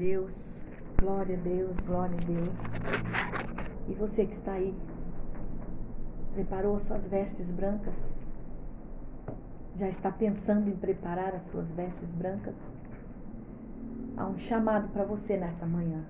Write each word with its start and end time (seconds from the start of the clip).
Deus, 0.00 0.64
glória 0.98 1.36
a 1.36 1.40
Deus, 1.40 1.76
glória 1.80 2.16
a 2.16 2.24
Deus. 2.24 2.54
E 3.86 3.92
você 3.92 4.24
que 4.24 4.34
está 4.34 4.52
aí, 4.52 4.74
preparou 6.32 6.76
as 6.76 6.84
suas 6.84 7.06
vestes 7.06 7.50
brancas? 7.50 7.92
Já 9.76 9.90
está 9.90 10.10
pensando 10.10 10.70
em 10.70 10.74
preparar 10.74 11.34
as 11.34 11.42
suas 11.50 11.68
vestes 11.72 12.08
brancas? 12.12 12.54
Há 14.16 14.26
um 14.26 14.38
chamado 14.38 14.88
para 14.88 15.04
você 15.04 15.36
nessa 15.36 15.66
manhã. 15.66 16.02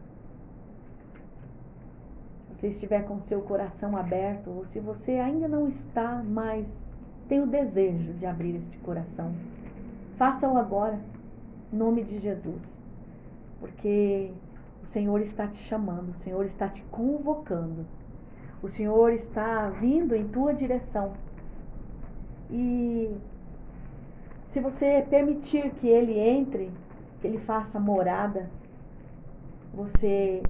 Se 2.46 2.60
você 2.60 2.68
estiver 2.68 3.04
com 3.08 3.16
o 3.16 3.22
seu 3.22 3.42
coração 3.42 3.96
aberto, 3.96 4.50
ou 4.50 4.66
se 4.66 4.78
você 4.78 5.18
ainda 5.18 5.48
não 5.48 5.66
está, 5.66 6.22
mas 6.24 6.64
tem 7.28 7.42
o 7.42 7.46
desejo 7.46 8.12
de 8.12 8.24
abrir 8.24 8.54
este 8.54 8.78
coração, 8.78 9.34
faça-o 10.16 10.56
agora, 10.56 11.00
em 11.72 11.76
nome 11.76 12.04
de 12.04 12.20
Jesus. 12.20 12.79
Porque 13.60 14.32
o 14.82 14.86
Senhor 14.86 15.20
está 15.20 15.46
te 15.46 15.58
chamando, 15.58 16.10
o 16.10 16.24
Senhor 16.24 16.44
está 16.46 16.68
te 16.68 16.82
convocando. 16.90 17.86
O 18.62 18.68
Senhor 18.68 19.12
está 19.12 19.68
vindo 19.68 20.14
em 20.14 20.26
tua 20.26 20.52
direção. 20.52 21.12
E 22.50 23.14
se 24.50 24.60
você 24.60 25.06
permitir 25.08 25.70
que 25.72 25.86
Ele 25.86 26.18
entre, 26.18 26.70
que 27.20 27.26
Ele 27.26 27.38
faça 27.38 27.78
morada, 27.78 28.50
você 29.72 30.42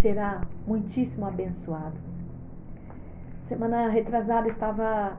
será 0.00 0.42
muitíssimo 0.66 1.26
abençoado. 1.26 1.96
Semana 3.46 3.88
retrasada 3.88 4.48
estava 4.48 5.16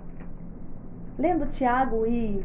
lendo 1.17 1.52
Tiago 1.52 2.05
e, 2.05 2.44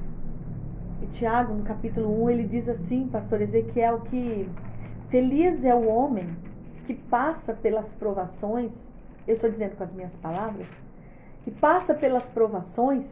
e 1.03 1.07
Tiago, 1.09 1.55
no 1.55 1.63
capítulo 1.63 2.25
1, 2.25 2.31
ele 2.31 2.45
diz 2.45 2.69
assim, 2.69 3.09
pastor 3.09 3.41
Ezequiel, 3.41 4.01
que 4.03 4.49
feliz 5.09 5.65
é 5.65 5.75
o 5.75 5.89
homem 5.89 6.29
que 6.87 6.95
passa 6.95 7.53
pelas 7.53 7.93
provações 7.95 8.73
eu 9.31 9.35
estou 9.35 9.51
dizendo 9.51 9.77
com 9.77 9.85
as 9.85 9.93
minhas 9.93 10.15
palavras, 10.17 10.67
que 11.45 11.51
passa 11.51 11.95
pelas 11.95 12.25
provações 12.25 13.07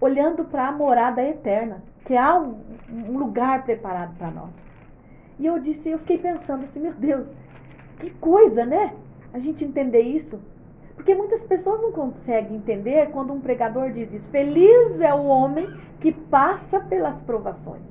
olhando 0.00 0.44
para 0.44 0.66
a 0.68 0.72
morada 0.72 1.22
eterna, 1.22 1.82
que 2.04 2.16
há 2.16 2.36
um, 2.38 2.60
um 2.90 3.18
lugar 3.18 3.64
preparado 3.64 4.16
para 4.16 4.30
nós. 4.30 4.50
E 5.38 5.46
eu 5.46 5.58
disse, 5.60 5.90
eu 5.90 5.98
fiquei 5.98 6.18
pensando 6.18 6.64
assim, 6.64 6.80
meu 6.80 6.92
Deus, 6.92 7.28
que 8.00 8.10
coisa, 8.10 8.66
né? 8.66 8.94
A 9.32 9.38
gente 9.38 9.64
entender 9.64 10.00
isso. 10.00 10.40
Porque 10.94 11.14
muitas 11.14 11.42
pessoas 11.42 11.80
não 11.80 11.92
conseguem 11.92 12.56
entender 12.56 13.10
quando 13.10 13.32
um 13.32 13.40
pregador 13.40 13.90
diz 13.90 14.12
isso. 14.12 14.28
Feliz 14.28 15.00
é 15.00 15.12
o 15.12 15.24
homem 15.24 15.68
que 16.00 16.12
passa 16.12 16.78
pelas 16.80 17.20
provações. 17.22 17.82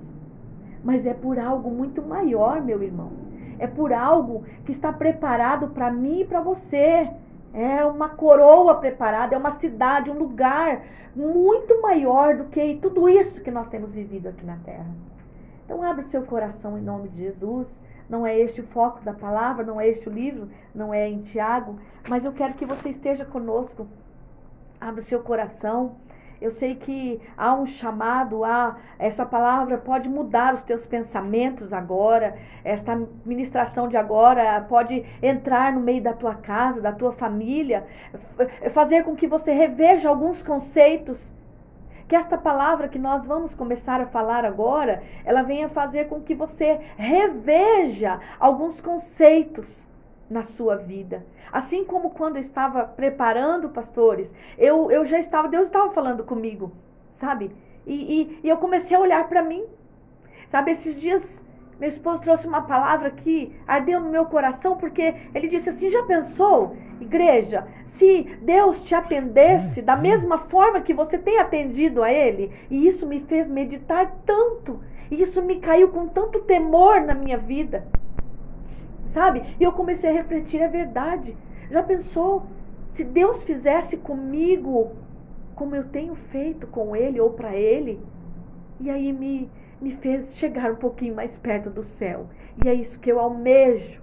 Mas 0.83 1.05
é 1.05 1.13
por 1.13 1.39
algo 1.39 1.69
muito 1.69 2.01
maior, 2.01 2.61
meu 2.61 2.81
irmão 2.81 3.31
é 3.61 3.67
por 3.67 3.93
algo 3.93 4.43
que 4.65 4.71
está 4.71 4.91
preparado 4.91 5.67
para 5.67 5.91
mim 5.91 6.21
e 6.21 6.25
para 6.25 6.41
você. 6.41 7.07
É 7.53 7.85
uma 7.85 8.09
coroa 8.09 8.75
preparada, 8.75 9.35
é 9.35 9.37
uma 9.37 9.51
cidade, 9.51 10.09
um 10.09 10.17
lugar 10.17 10.81
muito 11.15 11.79
maior 11.79 12.37
do 12.37 12.45
que 12.45 12.79
tudo 12.81 13.07
isso 13.07 13.43
que 13.43 13.51
nós 13.51 13.69
temos 13.69 13.93
vivido 13.93 14.29
aqui 14.29 14.43
na 14.43 14.55
terra. 14.57 14.89
Então, 15.63 15.83
abre 15.83 16.05
o 16.05 16.07
seu 16.07 16.23
coração 16.23 16.77
em 16.77 16.81
nome 16.81 17.09
de 17.09 17.21
Jesus. 17.23 17.67
Não 18.11 18.27
é 18.27 18.37
este 18.37 18.59
o 18.59 18.67
foco 18.67 19.01
da 19.05 19.13
palavra, 19.13 19.63
não 19.65 19.79
é 19.79 19.87
este 19.87 20.09
o 20.09 20.11
livro, 20.11 20.49
não 20.75 20.93
é 20.93 21.07
em 21.07 21.21
Tiago, 21.21 21.79
mas 22.09 22.25
eu 22.25 22.33
quero 22.33 22.55
que 22.55 22.65
você 22.65 22.89
esteja 22.89 23.23
conosco. 23.23 23.87
Abre 24.81 24.99
o 24.99 25.03
seu 25.05 25.21
coração. 25.21 25.95
Eu 26.41 26.51
sei 26.51 26.75
que 26.75 27.21
há 27.37 27.53
um 27.53 27.65
chamado, 27.65 28.43
há, 28.43 28.75
essa 28.99 29.25
palavra 29.25 29.77
pode 29.77 30.09
mudar 30.09 30.55
os 30.55 30.63
teus 30.63 30.85
pensamentos 30.85 31.71
agora, 31.71 32.35
esta 32.65 32.99
ministração 33.25 33.87
de 33.87 33.95
agora 33.95 34.59
pode 34.67 35.05
entrar 35.23 35.71
no 35.71 35.79
meio 35.79 36.03
da 36.03 36.11
tua 36.11 36.35
casa, 36.35 36.81
da 36.81 36.91
tua 36.91 37.13
família, 37.13 37.87
fazer 38.73 39.05
com 39.05 39.15
que 39.15 39.27
você 39.27 39.53
reveja 39.53 40.09
alguns 40.09 40.43
conceitos. 40.43 41.17
Que 42.11 42.15
esta 42.17 42.37
palavra 42.37 42.89
que 42.89 42.99
nós 42.99 43.25
vamos 43.25 43.55
começar 43.55 44.01
a 44.01 44.05
falar 44.05 44.43
agora, 44.43 45.01
ela 45.23 45.43
venha 45.43 45.69
fazer 45.69 46.09
com 46.09 46.19
que 46.19 46.35
você 46.35 46.77
reveja 46.97 48.19
alguns 48.37 48.81
conceitos 48.81 49.87
na 50.29 50.43
sua 50.43 50.75
vida. 50.75 51.25
Assim 51.53 51.85
como 51.85 52.09
quando 52.09 52.35
eu 52.35 52.41
estava 52.41 52.83
preparando 52.83 53.69
pastores, 53.69 54.29
eu, 54.57 54.91
eu 54.91 55.05
já 55.05 55.19
estava, 55.19 55.47
Deus 55.47 55.67
estava 55.67 55.89
falando 55.91 56.25
comigo, 56.25 56.73
sabe? 57.15 57.49
E, 57.87 57.93
e, 57.93 58.39
e 58.43 58.49
eu 58.49 58.57
comecei 58.57 58.97
a 58.97 58.99
olhar 58.99 59.29
para 59.29 59.41
mim. 59.41 59.63
Sabe, 60.49 60.71
esses 60.71 60.99
dias 60.99 61.23
meu 61.81 61.89
esposo 61.89 62.21
trouxe 62.21 62.47
uma 62.47 62.61
palavra 62.61 63.09
que 63.09 63.51
ardeu 63.67 63.99
no 63.99 64.09
meu 64.09 64.25
coração, 64.25 64.77
porque 64.77 65.15
ele 65.35 65.49
disse 65.49 65.69
assim: 65.69 65.89
já 65.89 66.03
pensou, 66.03 66.77
igreja, 67.01 67.67
se 67.87 68.37
Deus 68.41 68.83
te 68.83 68.95
atendesse 68.95 69.81
da 69.81 69.97
mesma 69.97 70.37
forma 70.37 70.81
que 70.81 70.93
você 70.93 71.17
tem 71.17 71.39
atendido 71.39 72.03
a 72.03 72.13
Ele? 72.13 72.51
E 72.69 72.87
isso 72.87 73.07
me 73.07 73.19
fez 73.21 73.49
meditar 73.49 74.17
tanto, 74.25 74.79
e 75.09 75.21
isso 75.21 75.41
me 75.41 75.55
caiu 75.59 75.89
com 75.89 76.07
tanto 76.07 76.41
temor 76.41 77.01
na 77.01 77.15
minha 77.15 77.37
vida 77.37 77.87
sabe? 79.13 79.43
E 79.59 79.63
eu 79.63 79.71
comecei 79.71 80.09
a 80.09 80.13
refletir, 80.13 80.61
é 80.61 80.67
verdade. 80.67 81.35
Já 81.69 81.83
pensou 81.83 82.43
se 82.91 83.03
Deus 83.03 83.43
fizesse 83.43 83.97
comigo 83.97 84.91
como 85.55 85.75
eu 85.75 85.83
tenho 85.85 86.15
feito 86.15 86.65
com 86.67 86.95
ele 86.95 87.19
ou 87.19 87.31
para 87.31 87.55
ele? 87.55 87.99
E 88.79 88.89
aí 88.89 89.13
me 89.13 89.49
me 89.81 89.95
fez 89.95 90.35
chegar 90.37 90.71
um 90.71 90.75
pouquinho 90.75 91.15
mais 91.15 91.35
perto 91.37 91.69
do 91.69 91.83
céu. 91.83 92.27
E 92.63 92.69
é 92.69 92.73
isso 92.73 92.99
que 92.99 93.11
eu 93.11 93.19
almejo. 93.19 93.99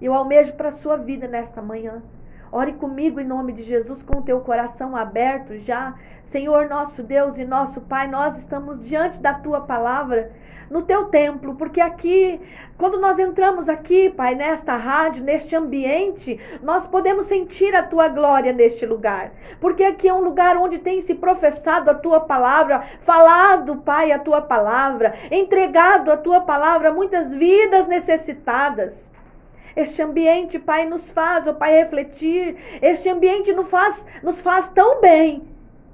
Eu 0.00 0.14
almejo 0.14 0.52
para 0.52 0.68
a 0.68 0.72
sua 0.72 0.96
vida 0.96 1.26
nesta 1.26 1.60
manhã. 1.60 2.02
Ore 2.52 2.72
comigo 2.74 3.20
em 3.20 3.24
nome 3.24 3.52
de 3.52 3.62
Jesus 3.62 4.02
com 4.02 4.18
o 4.18 4.22
teu 4.22 4.40
coração 4.40 4.96
aberto 4.96 5.58
já. 5.58 5.94
Senhor 6.24 6.68
nosso 6.68 7.02
Deus 7.02 7.38
e 7.38 7.44
nosso 7.44 7.80
Pai, 7.80 8.08
nós 8.08 8.36
estamos 8.36 8.84
diante 8.84 9.20
da 9.20 9.34
tua 9.34 9.60
palavra 9.60 10.32
no 10.70 10.82
teu 10.82 11.04
templo, 11.06 11.54
porque 11.54 11.80
aqui, 11.80 12.40
quando 12.76 13.00
nós 13.00 13.18
entramos 13.18 13.68
aqui, 13.68 14.10
Pai, 14.10 14.34
nesta 14.34 14.76
rádio, 14.76 15.22
neste 15.22 15.54
ambiente, 15.54 16.40
nós 16.62 16.86
podemos 16.86 17.26
sentir 17.26 17.74
a 17.74 17.82
tua 17.82 18.08
glória 18.08 18.52
neste 18.52 18.84
lugar, 18.84 19.30
porque 19.60 19.84
aqui 19.84 20.08
é 20.08 20.14
um 20.14 20.22
lugar 20.22 20.56
onde 20.56 20.78
tem 20.78 21.00
se 21.00 21.14
professado 21.14 21.90
a 21.90 21.94
tua 21.94 22.20
palavra, 22.20 22.82
falado, 23.04 23.76
Pai, 23.76 24.10
a 24.10 24.18
tua 24.18 24.42
palavra, 24.42 25.14
entregado 25.30 26.10
a 26.10 26.16
tua 26.16 26.40
palavra 26.40 26.92
muitas 26.92 27.32
vidas 27.32 27.86
necessitadas. 27.86 29.15
Este 29.76 30.00
ambiente, 30.00 30.58
Pai, 30.58 30.86
nos 30.86 31.10
faz, 31.10 31.46
ó 31.46 31.50
oh, 31.50 31.54
Pai, 31.54 31.74
refletir. 31.74 32.56
Este 32.80 33.10
ambiente 33.10 33.52
nos 33.52 33.68
faz, 33.68 34.06
nos 34.22 34.40
faz 34.40 34.70
tão 34.70 35.02
bem. 35.02 35.42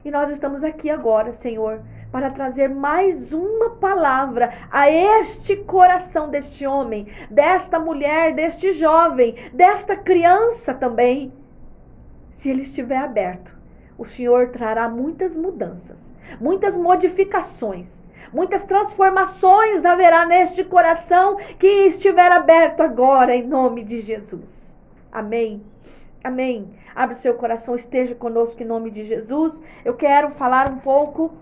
E 0.05 0.11
nós 0.11 0.31
estamos 0.31 0.63
aqui 0.63 0.89
agora, 0.89 1.33
Senhor, 1.33 1.81
para 2.13 2.31
trazer 2.31 2.69
mais 2.69 3.33
uma 3.33 3.71
palavra 3.71 4.53
a 4.71 4.89
este 4.89 5.57
coração 5.57 6.29
deste 6.29 6.65
homem, 6.65 7.09
desta 7.29 7.81
mulher, 7.81 8.33
deste 8.35 8.71
jovem, 8.73 9.35
desta 9.53 9.97
criança 9.97 10.73
também. 10.73 11.33
Se 12.31 12.51
ele 12.51 12.63
estiver 12.63 12.99
aberto, 12.99 13.59
o 13.99 14.05
Senhor 14.05 14.51
trará 14.51 14.89
muitas 14.89 15.37
mudanças, 15.37 16.15
muitas 16.41 16.77
modificações 16.77 18.02
Muitas 18.33 18.65
transformações 18.65 19.85
haverá 19.85 20.27
neste 20.27 20.63
coração 20.65 21.37
que 21.59 21.87
estiver 21.87 22.31
aberto 22.31 22.83
agora, 22.83 23.35
em 23.35 23.47
nome 23.47 23.85
de 23.85 24.01
Jesus. 24.01 24.63
Amém. 25.11 25.63
Amém. 26.23 26.75
Abre 26.95 27.17
o 27.17 27.19
seu 27.19 27.35
coração, 27.35 27.75
esteja 27.75 28.15
conosco 28.15 28.63
em 28.63 28.67
nome 28.67 28.91
de 28.91 29.05
Jesus. 29.05 29.59
Eu 29.85 29.95
quero 29.95 30.31
falar 30.33 30.71
um 30.71 30.79
pouco 30.79 31.33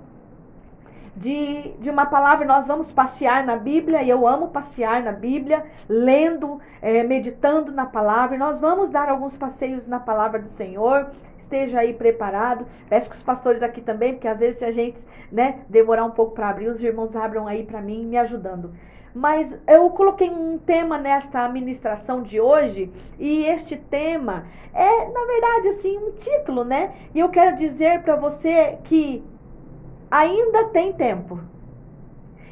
de, 1.17 1.73
de 1.79 1.91
uma 1.91 2.07
palavra. 2.07 2.47
Nós 2.47 2.67
vamos 2.67 2.91
passear 2.91 3.45
na 3.45 3.57
Bíblia, 3.57 4.03
e 4.03 4.09
eu 4.09 4.27
amo 4.27 4.49
passear 4.49 5.03
na 5.03 5.12
Bíblia, 5.12 5.65
lendo, 5.89 6.61
é, 6.81 7.03
meditando 7.03 7.73
na 7.73 7.87
palavra. 7.87 8.38
nós 8.38 8.59
vamos 8.59 8.91
dar 8.91 9.09
alguns 9.09 9.37
passeios 9.37 9.87
na 9.87 10.00
palavra 10.00 10.41
do 10.41 10.49
Senhor 10.49 11.11
esteja 11.50 11.81
aí 11.81 11.93
preparado. 11.93 12.64
Peço 12.88 13.11
que 13.11 13.17
os 13.17 13.23
pastores 13.23 13.62
aqui 13.62 13.81
também, 13.81 14.14
porque 14.14 14.29
às 14.29 14.38
vezes 14.38 14.58
se 14.58 14.64
a 14.64 14.70
gente, 14.70 15.05
né, 15.31 15.62
demorar 15.69 16.05
um 16.05 16.12
pouco 16.12 16.32
para 16.32 16.49
abrir, 16.49 16.69
os 16.69 16.82
irmãos 16.82 17.14
abram 17.17 17.49
aí 17.49 17.64
para 17.64 17.82
mim, 17.82 18.06
me 18.06 18.17
ajudando. 18.17 18.73
Mas 19.12 19.58
eu 19.67 19.91
coloquei 19.91 20.31
um 20.31 20.56
tema 20.56 20.97
nesta 20.97 21.44
administração 21.44 22.23
de 22.23 22.41
hoje, 22.41 22.93
e 23.19 23.44
este 23.44 23.76
tema 23.76 24.47
é, 24.73 25.08
na 25.08 25.25
verdade, 25.26 25.69
assim, 25.70 25.99
um 25.99 26.12
título, 26.12 26.62
né? 26.62 26.94
E 27.12 27.19
eu 27.19 27.29
quero 27.29 27.56
dizer 27.56 28.02
para 28.02 28.14
você 28.14 28.79
que 28.85 29.25
ainda 30.08 30.69
tem 30.69 30.93
tempo. 30.93 31.41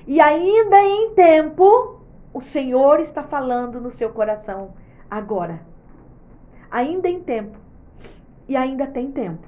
E 0.04 0.20
ainda 0.20 0.80
em 0.82 1.10
tempo, 1.10 2.00
o 2.34 2.40
Senhor 2.40 2.98
está 2.98 3.22
falando 3.22 3.80
no 3.80 3.92
seu 3.92 4.10
coração 4.10 4.74
agora. 5.08 5.60
Ainda 6.70 7.08
em 7.08 7.20
tempo 7.20 7.67
e 8.48 8.56
ainda 8.56 8.86
tem 8.86 9.12
tempo. 9.12 9.46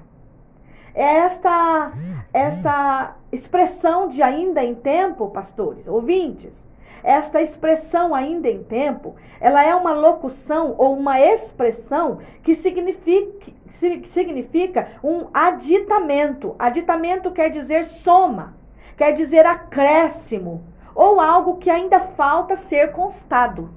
Esta, 0.95 1.93
esta 2.33 3.17
expressão 3.33 4.09
de 4.09 4.23
ainda 4.23 4.63
em 4.63 4.75
tempo, 4.75 5.31
pastores, 5.31 5.87
ouvintes, 5.87 6.65
Esta 7.03 7.41
expressão 7.41 8.15
ainda 8.15 8.49
em 8.49 8.63
tempo, 8.63 9.17
ela 9.41 9.65
é 9.65 9.75
uma 9.75 9.93
locução 9.93 10.75
ou 10.77 10.95
uma 10.97 11.19
expressão 11.21 12.19
que 12.43 12.55
significa, 12.55 13.53
significa 14.13 14.89
um 15.03 15.27
aditamento. 15.33 16.55
Aditamento 16.59 17.31
quer 17.31 17.51
dizer 17.51 17.85
soma, 17.85 18.55
quer 18.97 19.13
dizer 19.13 19.47
acréscimo, 19.47 20.63
ou 20.95 21.21
algo 21.21 21.57
que 21.57 21.71
ainda 21.71 22.01
falta 22.01 22.57
ser 22.57 22.93
constado. 22.93 23.71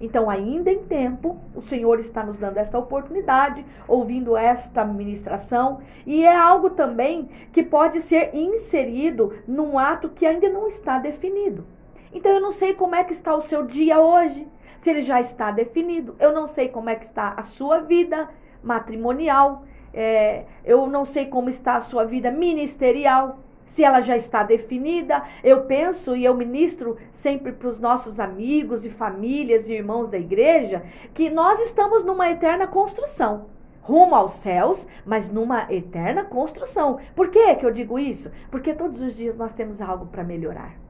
Então, 0.00 0.28
ainda 0.28 0.70
em 0.70 0.84
tempo, 0.84 1.38
o 1.54 1.62
Senhor 1.62 2.00
está 2.00 2.24
nos 2.24 2.36
dando 2.36 2.58
esta 2.58 2.78
oportunidade, 2.78 3.64
ouvindo 3.86 4.36
esta 4.36 4.84
ministração, 4.84 5.80
e 6.04 6.24
é 6.24 6.34
algo 6.34 6.70
também 6.70 7.28
que 7.52 7.62
pode 7.62 8.00
ser 8.00 8.34
inserido 8.34 9.32
num 9.46 9.78
ato 9.78 10.08
que 10.08 10.26
ainda 10.26 10.48
não 10.48 10.66
está 10.68 10.98
definido. 10.98 11.66
Então, 12.12 12.32
eu 12.32 12.40
não 12.40 12.52
sei 12.52 12.74
como 12.74 12.94
é 12.94 13.04
que 13.04 13.12
está 13.12 13.34
o 13.34 13.42
seu 13.42 13.66
dia 13.66 14.00
hoje, 14.00 14.46
se 14.80 14.90
ele 14.90 15.02
já 15.02 15.20
está 15.20 15.50
definido. 15.50 16.14
Eu 16.18 16.32
não 16.32 16.46
sei 16.46 16.68
como 16.68 16.90
é 16.90 16.94
que 16.94 17.06
está 17.06 17.34
a 17.36 17.42
sua 17.42 17.80
vida 17.80 18.28
matrimonial. 18.62 19.64
É, 19.92 20.44
eu 20.64 20.86
não 20.86 21.04
sei 21.04 21.26
como 21.26 21.48
está 21.48 21.76
a 21.76 21.80
sua 21.80 22.04
vida 22.04 22.30
ministerial 22.30 23.43
se 23.66 23.82
ela 23.82 24.00
já 24.00 24.16
está 24.16 24.42
definida. 24.42 25.22
Eu 25.42 25.62
penso 25.62 26.16
e 26.16 26.24
eu 26.24 26.34
ministro 26.34 26.96
sempre 27.12 27.52
para 27.52 27.68
os 27.68 27.80
nossos 27.80 28.20
amigos 28.20 28.84
e 28.84 28.90
famílias 28.90 29.68
e 29.68 29.74
irmãos 29.74 30.08
da 30.08 30.18
igreja 30.18 30.82
que 31.12 31.30
nós 31.30 31.60
estamos 31.60 32.04
numa 32.04 32.30
eterna 32.30 32.66
construção. 32.66 33.46
Rumo 33.82 34.14
aos 34.14 34.32
céus, 34.34 34.86
mas 35.04 35.30
numa 35.30 35.70
eterna 35.70 36.24
construção. 36.24 36.98
Por 37.14 37.28
que, 37.28 37.54
que 37.56 37.66
eu 37.66 37.70
digo 37.70 37.98
isso? 37.98 38.30
Porque 38.50 38.72
todos 38.72 39.00
os 39.02 39.14
dias 39.14 39.36
nós 39.36 39.52
temos 39.52 39.80
algo 39.80 40.06
para 40.06 40.24
melhorar. 40.24 40.84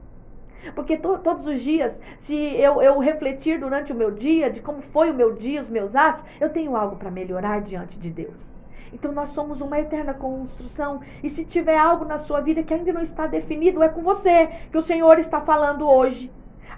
Porque 0.73 0.97
to, 0.97 1.17
todos 1.19 1.45
os 1.45 1.59
dias, 1.59 1.99
se 2.17 2.35
eu, 2.55 2.81
eu 2.81 2.97
refletir 2.99 3.59
durante 3.59 3.91
o 3.91 3.95
meu 3.95 4.11
dia 4.11 4.49
de 4.49 4.61
como 4.61 4.81
foi 4.81 5.11
o 5.11 5.13
meu 5.13 5.33
dia, 5.33 5.61
os 5.61 5.69
meus 5.69 5.95
atos, 5.95 6.23
eu 6.39 6.49
tenho 6.49 6.75
algo 6.75 6.95
para 6.95 7.11
melhorar 7.11 7.61
diante 7.61 7.99
de 7.99 8.09
Deus. 8.09 8.54
Então 8.95 9.11
nós 9.11 9.31
somos 9.31 9.59
uma 9.59 9.77
eterna 9.77 10.13
construção. 10.13 11.01
E 11.21 11.29
se 11.29 11.43
tiver 11.43 11.77
algo 11.77 12.05
na 12.05 12.17
sua 12.17 12.39
vida 12.39 12.63
que 12.63 12.73
ainda 12.73 12.93
não 12.93 13.01
está 13.01 13.27
definido, 13.27 13.83
é 13.83 13.89
com 13.89 14.01
você 14.01 14.47
que 14.71 14.77
o 14.77 14.83
Senhor 14.83 15.19
está 15.19 15.41
falando 15.41 15.85
hoje. 15.85 16.31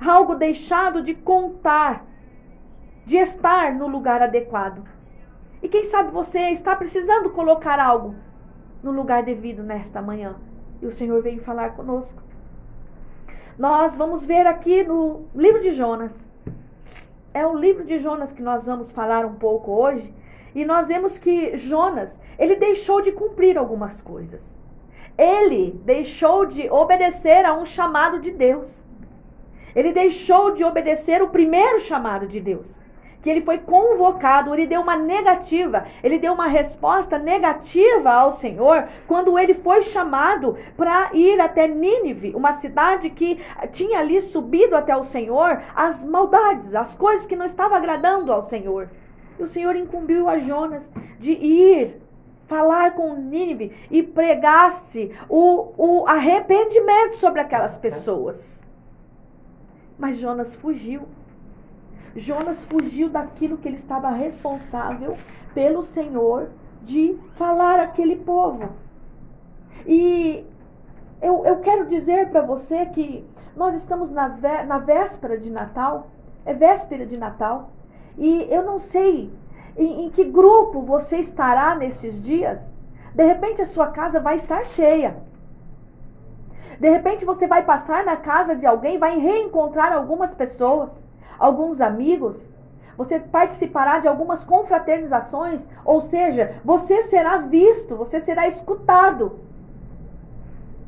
Algo 0.04 0.34
deixado 0.34 1.04
de 1.04 1.14
contar, 1.14 2.04
de 3.06 3.18
estar 3.18 3.72
no 3.72 3.88
lugar 3.88 4.24
adequado. 4.24 4.84
E 5.62 5.70
quem 5.70 5.84
sabe 5.84 6.10
você 6.10 6.50
está 6.50 6.76
precisando 6.76 7.30
colocar 7.30 7.80
algo 7.80 8.16
no 8.82 8.90
lugar 8.90 9.22
devido 9.22 9.62
nesta 9.62 10.02
manhã. 10.02 10.38
E 10.82 10.88
o 10.88 10.92
Senhor 10.92 11.22
vem 11.22 11.38
falar 11.38 11.76
conosco. 11.76 12.24
Nós 13.60 13.96
vamos 13.96 14.26
ver 14.26 14.48
aqui 14.48 14.84
no 14.84 15.26
livro 15.36 15.62
de 15.62 15.72
Jonas. 15.74 16.14
É 17.32 17.46
o 17.46 17.56
livro 17.56 17.86
de 17.86 18.00
Jonas 18.00 18.32
que 18.32 18.42
nós 18.42 18.66
vamos 18.66 18.92
falar 18.92 19.24
um 19.24 19.36
pouco 19.36 19.72
hoje. 19.72 20.12
E 20.58 20.66
nós 20.66 20.88
vemos 20.88 21.20
que 21.20 21.56
Jonas, 21.56 22.10
ele 22.40 22.56
deixou 22.56 23.00
de 23.00 23.12
cumprir 23.12 23.60
algumas 23.60 24.02
coisas. 24.02 24.42
Ele 25.16 25.80
deixou 25.86 26.48
de 26.48 26.68
obedecer 26.68 27.46
a 27.46 27.54
um 27.54 27.64
chamado 27.64 28.20
de 28.20 28.32
Deus. 28.32 28.84
Ele 29.76 29.94
deixou 29.94 30.56
de 30.56 30.64
obedecer 30.64 31.22
o 31.22 31.30
primeiro 31.30 31.80
chamado 31.82 32.26
de 32.26 32.40
Deus. 32.40 32.66
Que 33.22 33.30
ele 33.30 33.42
foi 33.42 33.60
convocado, 33.60 34.52
ele 34.52 34.66
deu 34.66 34.82
uma 34.82 34.96
negativa, 34.96 35.86
ele 36.04 36.18
deu 36.18 36.34
uma 36.34 36.48
resposta 36.48 37.20
negativa 37.20 38.12
ao 38.12 38.32
Senhor 38.32 38.88
quando 39.08 39.38
ele 39.38 39.54
foi 39.54 39.84
chamado 39.84 40.58
para 40.76 41.12
ir 41.14 41.40
até 41.40 41.68
Nínive, 41.68 42.34
uma 42.36 42.54
cidade 42.54 43.12
que 43.12 43.40
tinha 43.74 44.00
ali 44.00 44.22
subido 44.22 44.76
até 44.76 44.98
o 44.98 45.06
Senhor 45.06 45.62
as 45.76 46.04
maldades, 46.04 46.74
as 46.74 46.96
coisas 46.96 47.28
que 47.28 47.36
não 47.36 47.46
estavam 47.46 47.78
agradando 47.78 48.34
ao 48.34 48.42
Senhor. 48.42 48.90
E 49.40 49.44
o 49.44 49.50
Senhor 49.50 49.76
incumbiu 49.76 50.28
a 50.28 50.40
Jonas 50.40 50.90
de 51.20 51.32
ir 51.32 52.02
falar 52.48 52.96
com 52.96 53.16
Nínive 53.16 53.74
e 53.92 54.02
pregasse 54.02 55.12
o, 55.30 55.74
o 55.78 56.08
arrependimento 56.08 57.18
sobre 57.18 57.42
aquelas 57.42 57.78
pessoas. 57.78 58.64
Mas 59.98 60.18
Jonas 60.18 60.56
fugiu. 60.56 61.04
Jonas 62.16 62.64
fugiu 62.64 63.10
daquilo 63.10 63.58
que 63.58 63.68
ele 63.68 63.78
estava 63.78 64.10
responsável 64.10 65.16
pelo 65.54 65.84
Senhor 65.84 66.50
de 66.84 67.18
falar 67.36 67.80
àquele 67.80 68.16
povo. 68.16 68.70
E 69.86 70.46
eu, 71.22 71.46
eu 71.46 71.60
quero 71.60 71.86
dizer 71.86 72.30
para 72.30 72.42
você 72.42 72.86
que 72.88 73.26
nós 73.56 73.74
estamos 73.76 74.10
nas, 74.10 74.40
na 74.42 74.78
véspera 74.78 75.38
de 75.38 75.50
Natal, 75.50 76.08
é 76.46 76.54
véspera 76.54 77.06
de 77.06 77.18
Natal, 77.18 77.72
e 78.18 78.48
eu 78.50 78.64
não 78.64 78.80
sei 78.80 79.32
em, 79.78 80.06
em 80.06 80.10
que 80.10 80.24
grupo 80.24 80.82
você 80.82 81.18
estará 81.18 81.76
nesses 81.76 82.22
dias. 82.22 82.70
De 83.14 83.24
repente 83.24 83.62
a 83.62 83.66
sua 83.66 83.88
casa 83.88 84.20
vai 84.20 84.36
estar 84.36 84.66
cheia. 84.66 85.16
De 86.80 86.90
repente 86.90 87.26
você 87.26 87.48
vai 87.48 87.64
passar 87.64 88.06
na 88.06 88.16
casa 88.16 88.56
de 88.56 88.66
alguém, 88.66 88.98
vai 88.98 89.18
reencontrar 89.18 89.94
algumas 89.94 90.34
pessoas, 90.34 90.90
alguns 91.40 91.82
amigos. 91.82 92.44
Você 92.98 93.20
participará 93.20 94.00
de 94.00 94.08
algumas 94.08 94.44
confraternizações, 94.44 95.66
ou 95.86 96.02
seja, 96.02 96.56
você 96.66 97.04
será 97.04 97.38
visto, 97.38 97.96
você 97.96 98.20
será 98.20 98.48
escutado. 98.48 99.40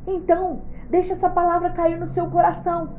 Então, 0.08 0.64
deixe 0.90 1.14
essa 1.14 1.30
palavra 1.30 1.70
cair 1.70 2.00
no 2.00 2.08
seu 2.08 2.28
coração. 2.30 2.99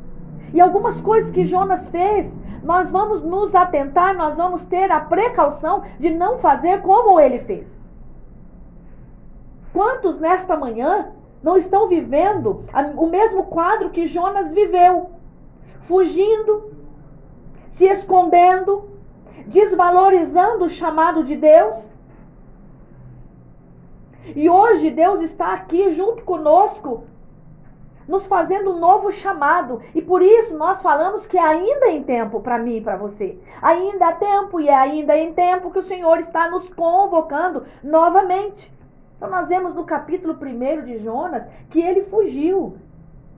E 0.53 0.61
algumas 0.61 1.01
coisas 1.01 1.31
que 1.31 1.45
Jonas 1.45 1.89
fez, 1.89 2.35
nós 2.63 2.91
vamos 2.91 3.23
nos 3.23 3.55
atentar, 3.55 4.17
nós 4.17 4.37
vamos 4.37 4.65
ter 4.65 4.91
a 4.91 5.01
precaução 5.01 5.83
de 5.99 6.11
não 6.11 6.39
fazer 6.39 6.83
como 6.83 7.19
ele 7.19 7.39
fez. 7.41 7.79
Quantos 9.73 10.19
nesta 10.19 10.57
manhã 10.57 11.13
não 11.43 11.57
estão 11.57 11.89
vivendo 11.89 12.65
o 12.97 13.07
mesmo 13.07 13.45
quadro 13.45 13.91
que 13.91 14.07
Jonas 14.07 14.53
viveu? 14.53 15.11
Fugindo, 15.83 16.73
se 17.71 17.87
escondendo, 17.87 18.91
desvalorizando 19.47 20.65
o 20.65 20.71
chamado 20.71 21.25
de 21.25 21.37
Deus. 21.37 21.79
E 24.37 24.51
hoje 24.51 24.91
Deus 24.91 25.21
está 25.21 25.55
aqui 25.55 25.93
junto 25.93 26.23
conosco 26.25 27.05
nos 28.11 28.27
fazendo 28.27 28.73
um 28.73 28.79
novo 28.79 29.11
chamado. 29.13 29.81
E 29.95 30.03
por 30.03 30.21
isso 30.21 30.57
nós 30.57 30.83
falamos 30.83 31.25
que 31.25 31.39
ainda 31.39 31.87
é 31.87 31.93
em 31.93 32.03
tempo 32.03 32.41
para 32.41 32.59
mim 32.59 32.77
e 32.77 32.81
para 32.81 32.97
você. 32.97 33.39
Ainda 33.63 34.09
há 34.09 34.13
tempo 34.13 34.61
e 34.61 34.69
é 34.69 34.75
ainda 34.75 35.17
em 35.17 35.33
tempo 35.33 35.71
que 35.71 35.79
o 35.79 35.83
Senhor 35.83 36.19
está 36.19 36.51
nos 36.51 36.69
convocando 36.71 37.65
novamente. 37.83 38.71
Então 39.17 39.31
nós 39.31 39.49
vemos 39.49 39.75
no 39.75 39.85
capítulo 39.85 40.37
1 40.41 40.85
de 40.85 40.99
Jonas 40.99 41.45
que 41.71 41.81
ele 41.81 42.03
fugiu. 42.03 42.77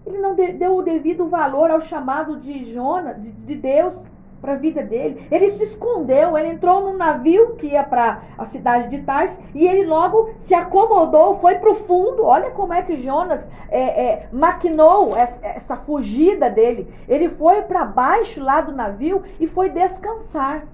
Ele 0.06 0.18
não 0.18 0.34
deu 0.34 0.76
o 0.76 0.82
devido 0.82 1.28
valor 1.28 1.70
ao 1.70 1.80
chamado 1.80 2.36
de 2.40 2.72
Jonas, 2.72 3.16
de 3.20 3.54
Deus 3.54 3.94
para 4.42 4.54
a 4.54 4.56
vida 4.56 4.82
dele. 4.82 5.26
Ele 5.30 5.50
se 5.50 5.62
escondeu, 5.62 6.36
ele 6.36 6.48
entrou 6.48 6.82
num 6.82 6.96
navio 6.96 7.54
que 7.54 7.68
ia 7.68 7.84
para 7.84 8.22
a 8.36 8.44
cidade 8.46 8.90
de 8.90 9.02
Tars 9.04 9.34
e 9.54 9.64
ele 9.64 9.86
logo 9.86 10.30
se 10.40 10.52
acomodou, 10.52 11.38
foi 11.38 11.54
para 11.54 11.70
o 11.70 11.76
fundo. 11.76 12.24
Olha 12.24 12.50
como 12.50 12.72
é 12.72 12.82
que 12.82 12.96
Jonas 12.96 13.40
é, 13.70 13.80
é, 13.80 14.28
maquinou 14.32 15.16
essa, 15.16 15.46
essa 15.46 15.76
fugida 15.76 16.50
dele. 16.50 16.92
Ele 17.08 17.28
foi 17.28 17.62
para 17.62 17.84
baixo 17.84 18.42
lá 18.42 18.60
do 18.60 18.72
navio 18.72 19.22
e 19.38 19.46
foi 19.46 19.70
descansar. 19.70 20.66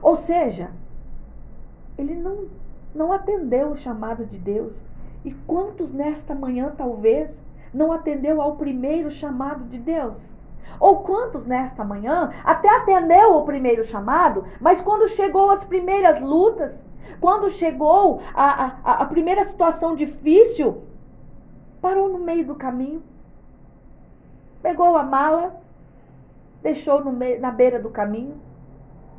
Ou 0.00 0.16
seja, 0.16 0.70
ele 1.98 2.14
não, 2.14 2.46
não 2.94 3.12
atendeu 3.12 3.72
o 3.72 3.76
chamado 3.76 4.24
de 4.24 4.38
Deus. 4.38 4.72
E 5.24 5.32
quantos 5.32 5.92
nesta 5.92 6.32
manhã 6.32 6.72
talvez 6.78 7.28
não 7.74 7.92
atendeu 7.92 8.40
ao 8.40 8.54
primeiro 8.54 9.10
chamado 9.10 9.64
de 9.64 9.78
Deus? 9.78 10.16
Ou 10.78 11.00
quantos 11.00 11.44
nesta 11.44 11.84
manhã 11.84 12.30
até 12.44 12.68
atendeu 12.68 13.36
o 13.36 13.44
primeiro 13.44 13.84
chamado, 13.84 14.44
mas 14.60 14.80
quando 14.80 15.08
chegou 15.08 15.50
as 15.50 15.64
primeiras 15.64 16.20
lutas, 16.20 16.84
quando 17.20 17.50
chegou 17.50 18.22
a, 18.34 18.76
a, 18.82 18.92
a 19.02 19.04
primeira 19.04 19.44
situação 19.44 19.94
difícil, 19.94 20.82
parou 21.80 22.08
no 22.08 22.18
meio 22.18 22.46
do 22.46 22.54
caminho, 22.54 23.02
pegou 24.62 24.96
a 24.96 25.02
mala, 25.02 25.60
deixou 26.62 27.04
meio, 27.12 27.40
na 27.40 27.50
beira 27.50 27.80
do 27.80 27.90
caminho 27.90 28.40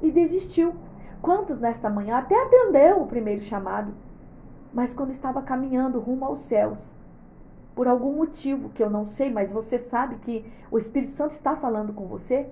e 0.01 0.11
desistiu. 0.11 0.73
Quantos 1.21 1.59
nesta 1.59 1.89
manhã 1.89 2.17
até 2.17 2.35
atendeu 2.35 3.01
o 3.01 3.07
primeiro 3.07 3.43
chamado, 3.43 3.93
mas 4.73 4.93
quando 4.93 5.11
estava 5.11 5.41
caminhando 5.41 5.99
rumo 5.99 6.25
aos 6.25 6.41
céus, 6.41 6.95
por 7.75 7.87
algum 7.87 8.15
motivo 8.17 8.69
que 8.69 8.83
eu 8.83 8.89
não 8.89 9.07
sei, 9.07 9.29
mas 9.29 9.51
você 9.51 9.79
sabe 9.79 10.15
que 10.17 10.45
o 10.69 10.77
Espírito 10.77 11.11
Santo 11.11 11.31
está 11.31 11.55
falando 11.55 11.93
com 11.93 12.05
você, 12.05 12.47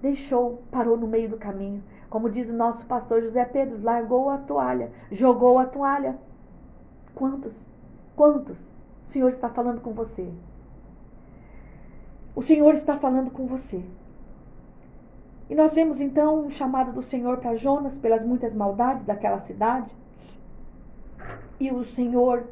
deixou, 0.00 0.62
parou 0.70 0.96
no 0.96 1.06
meio 1.06 1.28
do 1.28 1.36
caminho. 1.36 1.82
Como 2.10 2.30
diz 2.30 2.48
o 2.48 2.54
nosso 2.54 2.84
pastor 2.86 3.22
José 3.22 3.44
Pedro, 3.44 3.82
largou 3.82 4.30
a 4.30 4.38
toalha, 4.38 4.90
jogou 5.12 5.58
a 5.58 5.66
toalha. 5.66 6.18
Quantos? 7.14 7.54
Quantos? 8.16 8.58
O 9.06 9.10
Senhor 9.10 9.30
está 9.30 9.48
falando 9.48 9.80
com 9.80 9.92
você. 9.92 10.28
O 12.34 12.42
Senhor 12.42 12.74
está 12.74 12.96
falando 12.98 13.30
com 13.30 13.46
você. 13.46 13.82
E 15.50 15.54
nós 15.54 15.74
vemos 15.74 16.00
então 16.00 16.46
um 16.46 16.50
chamado 16.50 16.92
do 16.92 17.02
Senhor 17.02 17.38
para 17.38 17.56
Jonas 17.56 17.96
pelas 17.98 18.24
muitas 18.24 18.54
maldades 18.54 19.04
daquela 19.04 19.40
cidade. 19.40 19.90
E 21.58 21.70
o 21.70 21.84
Senhor 21.84 22.44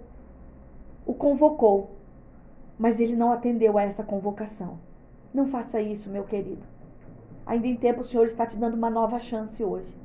o 1.07 1.15
convocou, 1.15 1.93
mas 2.77 3.01
ele 3.01 3.17
não 3.17 3.33
atendeu 3.33 3.79
a 3.79 3.85
essa 3.85 4.03
convocação. 4.03 4.79
Não 5.33 5.47
faça 5.47 5.81
isso, 5.81 6.11
meu 6.11 6.25
querido. 6.25 6.63
Ainda 7.47 7.69
em 7.69 7.77
tempo 7.77 8.01
o 8.01 8.05
Senhor 8.05 8.27
está 8.27 8.45
te 8.45 8.57
dando 8.57 8.75
uma 8.75 8.91
nova 8.91 9.21
chance 9.21 9.63
hoje. 9.63 9.97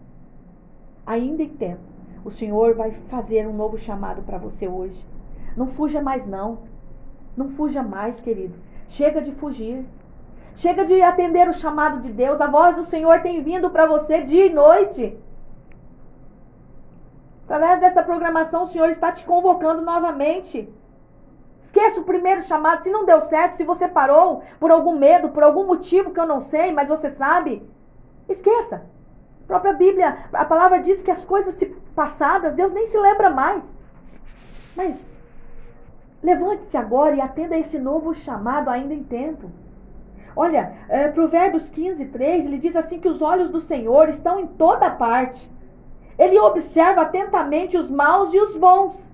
Ainda 1.06 1.42
em 1.42 1.50
tempo, 1.50 1.82
o 2.24 2.30
Senhor 2.30 2.76
vai 2.76 2.92
fazer 3.10 3.48
um 3.48 3.54
novo 3.54 3.78
chamado 3.80 4.22
para 4.22 4.38
você 4.38 4.68
hoje. 4.68 5.04
Não 5.58 5.68
fuja 5.68 6.02
mais 6.02 6.26
não. 6.28 6.60
Não 7.36 7.50
fuja 7.50 7.82
mais, 7.82 8.20
querido. 8.20 8.54
Chega 8.90 9.22
de 9.22 9.32
fugir. 9.32 9.84
Chega 10.56 10.86
de 10.86 11.02
atender 11.02 11.50
o 11.50 11.54
chamado 11.54 12.02
de 12.02 12.12
Deus. 12.12 12.40
A 12.40 12.48
voz 12.48 12.76
do 12.76 12.84
Senhor 12.84 13.22
tem 13.22 13.42
vindo 13.42 13.72
para 13.72 13.88
você 13.88 14.22
dia 14.22 14.46
e 14.46 14.54
noite. 14.54 15.18
Através 17.46 17.80
desta 17.80 18.04
programação, 18.04 18.64
o 18.64 18.68
Senhor 18.68 18.90
está 18.90 19.12
te 19.12 19.26
convocando 19.26 19.82
novamente. 19.82 20.70
Esqueça 21.64 22.02
o 22.02 22.04
primeiro 22.04 22.44
chamado. 22.44 22.84
Se 22.84 22.90
não 22.90 23.06
deu 23.06 23.22
certo, 23.22 23.56
se 23.56 23.64
você 23.64 23.88
parou 23.88 24.44
por 24.60 24.72
algum 24.72 24.98
medo, 24.98 25.30
por 25.30 25.44
algum 25.44 25.66
motivo 25.66 26.12
que 26.12 26.20
eu 26.20 26.26
não 26.26 26.42
sei, 26.42 26.72
mas 26.72 26.90
você 26.90 27.12
sabe, 27.12 27.64
esqueça. 28.28 28.84
A 29.44 29.48
própria 29.48 29.74
Bíblia, 29.74 30.26
a 30.32 30.46
palavra 30.46 30.80
diz 30.80 31.02
que 31.02 31.12
as 31.12 31.24
coisas 31.26 31.58
passadas, 31.96 32.56
Deus 32.56 32.72
nem 32.72 32.86
se 32.86 32.98
lembra 32.98 33.30
mais. 33.30 33.64
Mas 34.76 34.96
levante-se 36.24 36.78
agora 36.78 37.16
e 37.16 37.22
atenda 37.22 37.58
esse 37.58 37.78
novo 37.78 38.14
chamado 38.14 38.70
ainda 38.70 38.94
em 38.94 39.04
tempo. 39.04 39.52
Olha, 40.36 40.74
é, 40.88 41.10
Provérbios 41.10 41.70
15, 41.70 42.06
3, 42.06 42.46
ele 42.46 42.58
diz 42.58 42.76
assim 42.76 43.00
que 43.00 43.10
os 43.10 43.22
olhos 43.22 43.50
do 43.50 43.60
Senhor 43.60 44.08
estão 44.08 44.40
em 44.40 44.48
toda 44.48 44.90
parte. 44.90 45.50
Ele 46.18 46.40
observa 46.40 47.02
atentamente 47.02 47.76
os 47.76 47.90
maus 47.90 48.34
e 48.34 48.40
os 48.40 48.56
bons. 48.56 49.11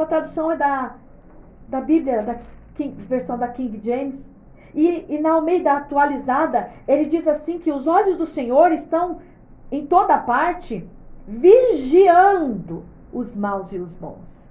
Essa 0.00 0.08
tradução 0.08 0.50
é 0.50 0.56
da, 0.56 0.94
da 1.68 1.78
Bíblia, 1.82 2.22
da 2.22 2.38
King, 2.74 3.02
versão 3.02 3.36
da 3.36 3.48
King 3.48 3.78
James. 3.84 4.26
E, 4.74 5.04
e 5.10 5.18
na 5.18 5.32
Almeida 5.32 5.72
atualizada, 5.72 6.70
ele 6.88 7.04
diz 7.04 7.28
assim 7.28 7.58
que 7.58 7.70
os 7.70 7.86
olhos 7.86 8.16
do 8.16 8.24
Senhor 8.24 8.72
estão 8.72 9.18
em 9.70 9.84
toda 9.84 10.16
parte, 10.16 10.88
vigiando 11.28 12.82
os 13.12 13.36
maus 13.36 13.72
e 13.72 13.76
os 13.76 13.94
bons. 13.94 14.48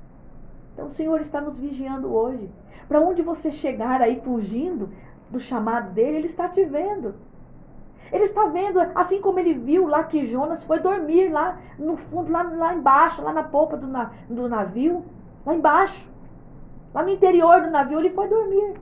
Então 0.74 0.86
o 0.86 0.92
Senhor 0.92 1.20
está 1.20 1.42
nos 1.42 1.58
vigiando 1.58 2.14
hoje. 2.14 2.48
Para 2.88 3.02
onde 3.02 3.24
você 3.24 3.50
chegar 3.50 4.04
aí 4.04 4.22
fugindo 4.22 4.92
do 5.32 5.40
chamado 5.40 5.92
dele, 5.94 6.18
ele 6.18 6.28
está 6.28 6.48
te 6.48 6.64
vendo. 6.64 7.16
Ele 8.12 8.26
está 8.26 8.46
vendo, 8.46 8.80
assim 8.94 9.20
como 9.20 9.40
ele 9.40 9.56
viu 9.56 9.88
lá 9.88 10.04
que 10.04 10.28
Jonas 10.28 10.64
foi 10.64 10.80
dormir 10.80 11.30
lá 11.30 11.58
no 11.80 11.98
fundo, 11.98 12.32
lá, 12.32 12.44
lá 12.44 12.76
embaixo, 12.76 13.24
lá 13.24 13.34
na 13.34 13.44
polpa 13.44 13.78
do, 13.78 13.88
na, 13.88 14.12
do 14.30 14.48
navio, 14.48 15.04
lá 15.50 15.56
embaixo, 15.56 16.08
lá 16.94 17.02
no 17.02 17.10
interior 17.10 17.62
do 17.64 17.72
navio, 17.72 18.00
ele 18.00 18.12
foi 18.12 18.28
dormir. 18.28 18.80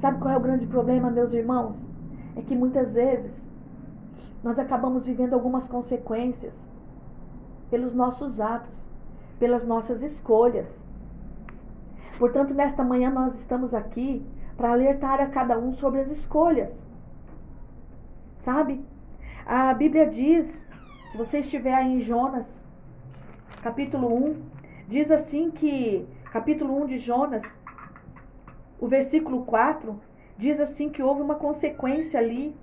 Sabe 0.00 0.20
qual 0.20 0.32
é 0.32 0.36
o 0.36 0.40
grande 0.40 0.66
problema, 0.66 1.10
meus 1.10 1.32
irmãos? 1.32 1.76
É 2.36 2.42
que 2.42 2.54
muitas 2.54 2.92
vezes 2.92 3.50
nós 4.44 4.58
acabamos 4.60 5.06
vivendo 5.06 5.34
algumas 5.34 5.66
consequências 5.66 6.68
pelos 7.68 7.92
nossos 7.94 8.40
atos, 8.40 8.76
pelas 9.40 9.66
nossas 9.66 10.02
escolhas. 10.02 10.68
Portanto, 12.16 12.54
nesta 12.54 12.84
manhã 12.84 13.10
nós 13.10 13.34
estamos 13.34 13.74
aqui 13.74 14.24
para 14.56 14.70
alertar 14.70 15.20
a 15.20 15.26
cada 15.26 15.58
um 15.58 15.72
sobre 15.72 16.00
as 16.00 16.10
escolhas. 16.10 16.86
Sabe? 18.44 18.84
A 19.44 19.74
Bíblia 19.74 20.08
diz, 20.08 20.46
se 21.10 21.18
você 21.18 21.40
estiver 21.40 21.74
aí 21.74 21.96
em 21.96 22.00
Jonas, 22.00 22.65
capítulo 23.66 24.14
1, 24.14 24.36
diz 24.86 25.10
assim 25.10 25.50
que, 25.50 26.06
capítulo 26.30 26.82
1 26.82 26.86
de 26.86 26.98
Jonas, 26.98 27.42
o 28.78 28.86
versículo 28.86 29.44
4, 29.44 30.00
diz 30.38 30.60
assim 30.60 30.88
que 30.88 31.02
houve 31.02 31.20
uma 31.20 31.34
consequência 31.34 32.20
ali 32.20 32.54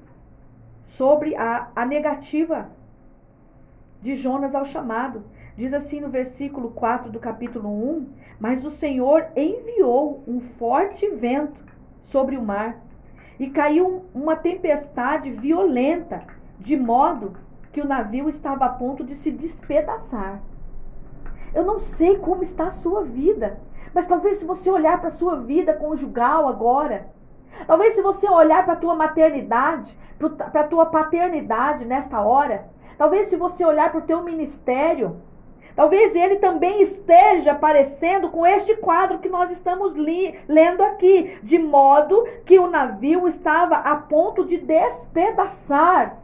sobre 0.88 1.36
a, 1.36 1.68
a 1.76 1.86
negativa 1.86 2.70
de 4.02 4.16
Jonas 4.16 4.56
ao 4.56 4.64
chamado. 4.64 5.26
Diz 5.58 5.74
assim 5.74 6.00
no 6.00 6.08
versículo 6.08 6.72
4 6.72 7.12
do 7.12 7.20
capítulo 7.20 7.68
1: 7.68 8.08
Mas 8.40 8.64
o 8.64 8.72
Senhor 8.72 9.28
enviou 9.36 10.24
um 10.26 10.40
forte 10.58 11.10
vento 11.10 11.62
sobre 12.06 12.38
o 12.38 12.42
mar 12.42 12.78
e 13.38 13.50
caiu 13.50 14.06
uma 14.16 14.38
tempestade 14.38 15.32
violenta, 15.32 16.26
de 16.58 16.78
modo 16.78 17.36
que 17.74 17.82
o 17.82 17.88
navio 17.88 18.30
estava 18.30 18.64
a 18.64 18.70
ponto 18.70 19.04
de 19.04 19.16
se 19.16 19.32
despedaçar. 19.32 20.42
Eu 21.54 21.64
não 21.64 21.80
sei 21.80 22.18
como 22.18 22.44
está 22.44 22.68
a 22.68 22.72
sua 22.72 23.04
vida, 23.04 23.60
mas 23.94 24.08
talvez 24.08 24.38
se 24.38 24.46
você 24.46 24.70
olhar 24.70 25.00
para 25.00 25.10
a 25.10 25.14
sua 25.14 25.36
vida 25.36 25.74
conjugal 25.74 26.48
agora, 26.48 27.08
talvez 27.68 27.94
se 27.94 28.02
você 28.02 28.28
olhar 28.28 28.64
para 28.66 28.74
a 28.74 28.78
tua 28.78 28.96
maternidade, 28.96 29.98
para 30.52 30.62
a 30.62 30.68
tua 30.68 30.86
paternidade 30.88 31.86
nesta 31.86 32.22
hora, 32.22 32.68
talvez 32.98 33.28
se 33.28 33.36
você 33.36 33.64
olhar 33.64 33.92
para 33.92 34.00
o 34.00 34.06
teu 34.06 34.24
ministério, 34.24 35.22
Talvez 35.76 36.16
ele 36.16 36.36
também 36.36 36.82
esteja 36.82 37.56
parecendo 37.56 38.30
com 38.30 38.46
este 38.46 38.76
quadro 38.76 39.18
que 39.18 39.30
nós 39.30 39.50
estamos 39.50 39.96
li, 39.96 40.40
lendo 40.48 40.84
aqui, 40.84 41.40
de 41.42 41.58
modo 41.58 42.28
que 42.46 42.60
o 42.60 42.70
navio 42.70 43.28
estava 43.28 43.78
a 43.78 43.96
ponto 43.96 44.46
de 44.46 44.58
despedaçar. 44.58 46.23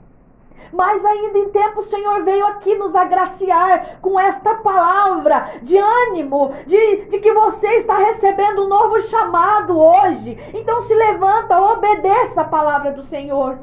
Mas 0.71 1.03
ainda 1.03 1.37
em 1.37 1.49
tempo 1.49 1.81
o 1.81 1.85
Senhor 1.85 2.23
veio 2.23 2.45
aqui 2.45 2.75
nos 2.75 2.95
agraciar 2.95 3.99
com 4.01 4.19
esta 4.19 4.55
palavra 4.55 5.59
de 5.61 5.77
ânimo, 5.77 6.51
de, 6.65 7.05
de 7.05 7.19
que 7.19 7.33
você 7.33 7.67
está 7.77 7.97
recebendo 7.97 8.65
um 8.65 8.67
novo 8.67 8.99
chamado 9.01 9.79
hoje. 9.79 10.37
Então 10.53 10.81
se 10.83 10.93
levanta, 10.93 11.61
obedeça 11.61 12.41
a 12.41 12.45
palavra 12.45 12.91
do 12.91 13.03
Senhor. 13.03 13.59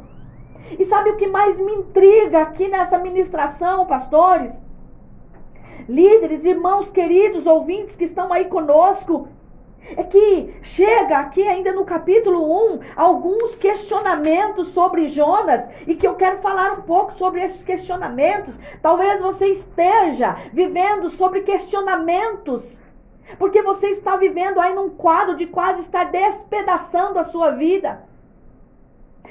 E 0.78 0.84
sabe 0.86 1.10
o 1.10 1.16
que 1.16 1.28
mais 1.28 1.56
me 1.58 1.72
intriga 1.72 2.42
aqui 2.42 2.68
nessa 2.68 2.98
ministração, 2.98 3.86
pastores? 3.86 4.52
líderes, 5.88 6.44
irmãos 6.44 6.90
queridos, 6.90 7.46
ouvintes 7.46 7.94
que 7.94 8.04
estão 8.04 8.32
aí 8.32 8.46
conosco, 8.46 9.28
é 9.96 10.02
que 10.02 10.54
chega 10.62 11.18
aqui 11.18 11.46
ainda 11.46 11.72
no 11.72 11.84
capítulo 11.84 12.74
1 12.74 12.80
alguns 12.96 13.54
questionamentos 13.56 14.68
sobre 14.68 15.08
Jonas 15.08 15.68
e 15.86 15.94
que 15.94 16.06
eu 16.06 16.14
quero 16.14 16.38
falar 16.38 16.72
um 16.78 16.82
pouco 16.82 17.14
sobre 17.14 17.42
esses 17.42 17.62
questionamentos. 17.62 18.58
Talvez 18.82 19.20
você 19.20 19.46
esteja 19.46 20.36
vivendo 20.52 21.08
sobre 21.10 21.42
questionamentos, 21.42 22.80
porque 23.38 23.62
você 23.62 23.88
está 23.88 24.16
vivendo 24.16 24.60
aí 24.60 24.74
num 24.74 24.90
quadro 24.90 25.36
de 25.36 25.46
quase 25.46 25.82
estar 25.82 26.04
despedaçando 26.04 27.18
a 27.18 27.24
sua 27.24 27.50
vida. 27.50 28.02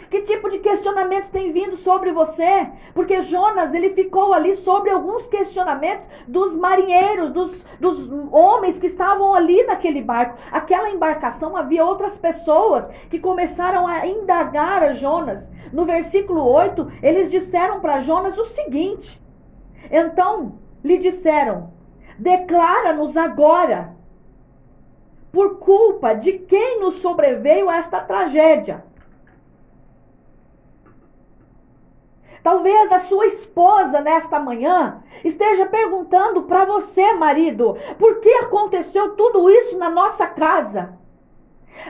Que 0.09 0.21
tipo 0.21 0.49
de 0.49 0.59
questionamentos 0.59 1.29
tem 1.29 1.51
vindo 1.51 1.75
sobre 1.77 2.11
você? 2.11 2.67
Porque 2.93 3.21
Jonas, 3.21 3.73
ele 3.73 3.91
ficou 3.91 4.33
ali 4.33 4.55
sobre 4.55 4.89
alguns 4.89 5.27
questionamentos 5.27 6.05
dos 6.27 6.55
marinheiros, 6.55 7.31
dos, 7.31 7.63
dos 7.79 8.09
homens 8.31 8.77
que 8.77 8.87
estavam 8.87 9.33
ali 9.33 9.63
naquele 9.63 10.01
barco. 10.01 10.37
Aquela 10.51 10.89
embarcação 10.89 11.55
havia 11.55 11.85
outras 11.85 12.17
pessoas 12.17 12.87
que 13.09 13.19
começaram 13.19 13.87
a 13.87 14.05
indagar 14.05 14.83
a 14.83 14.93
Jonas. 14.93 15.47
No 15.71 15.85
versículo 15.85 16.43
8, 16.43 16.87
eles 17.01 17.31
disseram 17.31 17.79
para 17.79 17.99
Jonas 17.99 18.37
o 18.37 18.45
seguinte: 18.45 19.21
Então 19.91 20.59
lhe 20.83 20.97
disseram: 20.97 21.73
Declara-nos 22.17 23.17
agora, 23.17 23.95
por 25.31 25.57
culpa 25.59 26.13
de 26.13 26.33
quem 26.33 26.79
nos 26.79 26.95
sobreveio 27.01 27.69
esta 27.69 27.99
tragédia 27.99 28.85
Talvez 32.45 32.91
a 32.91 32.99
sua 32.99 33.25
esposa 33.25 34.01
nesta 34.01 34.39
manhã 34.39 35.01
esteja 35.23 35.65
perguntando 35.65 36.43
para 36.43 36.63
você, 36.63 37.11
marido, 37.11 37.75
por 37.97 38.19
que 38.19 38.29
aconteceu 38.35 39.15
tudo 39.15 39.49
isso 39.49 39.75
na 39.79 39.89
nossa 39.89 40.27
casa? 40.27 40.95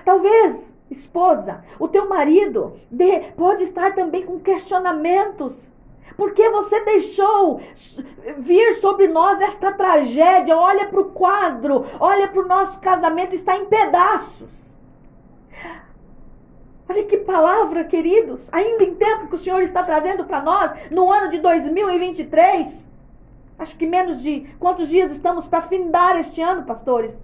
Talvez, 0.06 0.74
esposa, 0.90 1.62
o 1.78 1.90
teu 1.90 2.08
marido 2.08 2.80
de, 2.90 3.20
pode 3.36 3.64
estar 3.64 3.96
também 3.96 4.26
com 4.26 4.40
questionamentos. 4.40 5.62
Por 6.16 6.34
que 6.34 6.50
você 6.50 6.80
deixou 6.86 7.60
vir 8.38 8.76
sobre 8.76 9.10
nós 9.10 9.42
esta 9.42 9.74
tragédia? 9.74 10.58
Olha 10.58 10.88
para 10.88 11.02
o 11.02 11.12
quadro, 11.12 11.86
olha 12.00 12.30
para 12.30 12.42
o 12.42 12.48
nosso 12.48 12.80
casamento, 12.80 13.36
está 13.36 13.58
em 13.58 13.66
pedaços. 13.66 14.74
Olha 16.88 17.04
que 17.06 17.18
palavra, 17.18 17.84
queridos. 17.84 18.48
Ainda 18.52 18.84
em 18.84 18.96
tempo 18.96 19.28
que 19.28 19.36
o 19.36 19.40
Senhor 19.40 19.62
está 19.62 19.84
trazendo 19.84 20.26
para 20.26 20.42
nós, 20.42 20.72
no 20.92 21.12
ano 21.12 21.32
de 21.32 21.40
2023. 21.40 22.88
Acho 23.58 23.76
que 23.78 23.88
menos 23.88 24.22
de 24.22 24.42
quantos 24.60 24.90
dias 24.90 25.12
estamos 25.12 25.48
para 25.48 25.62
findar 25.62 26.18
este 26.20 26.42
ano, 26.42 26.64
pastores? 26.64 27.20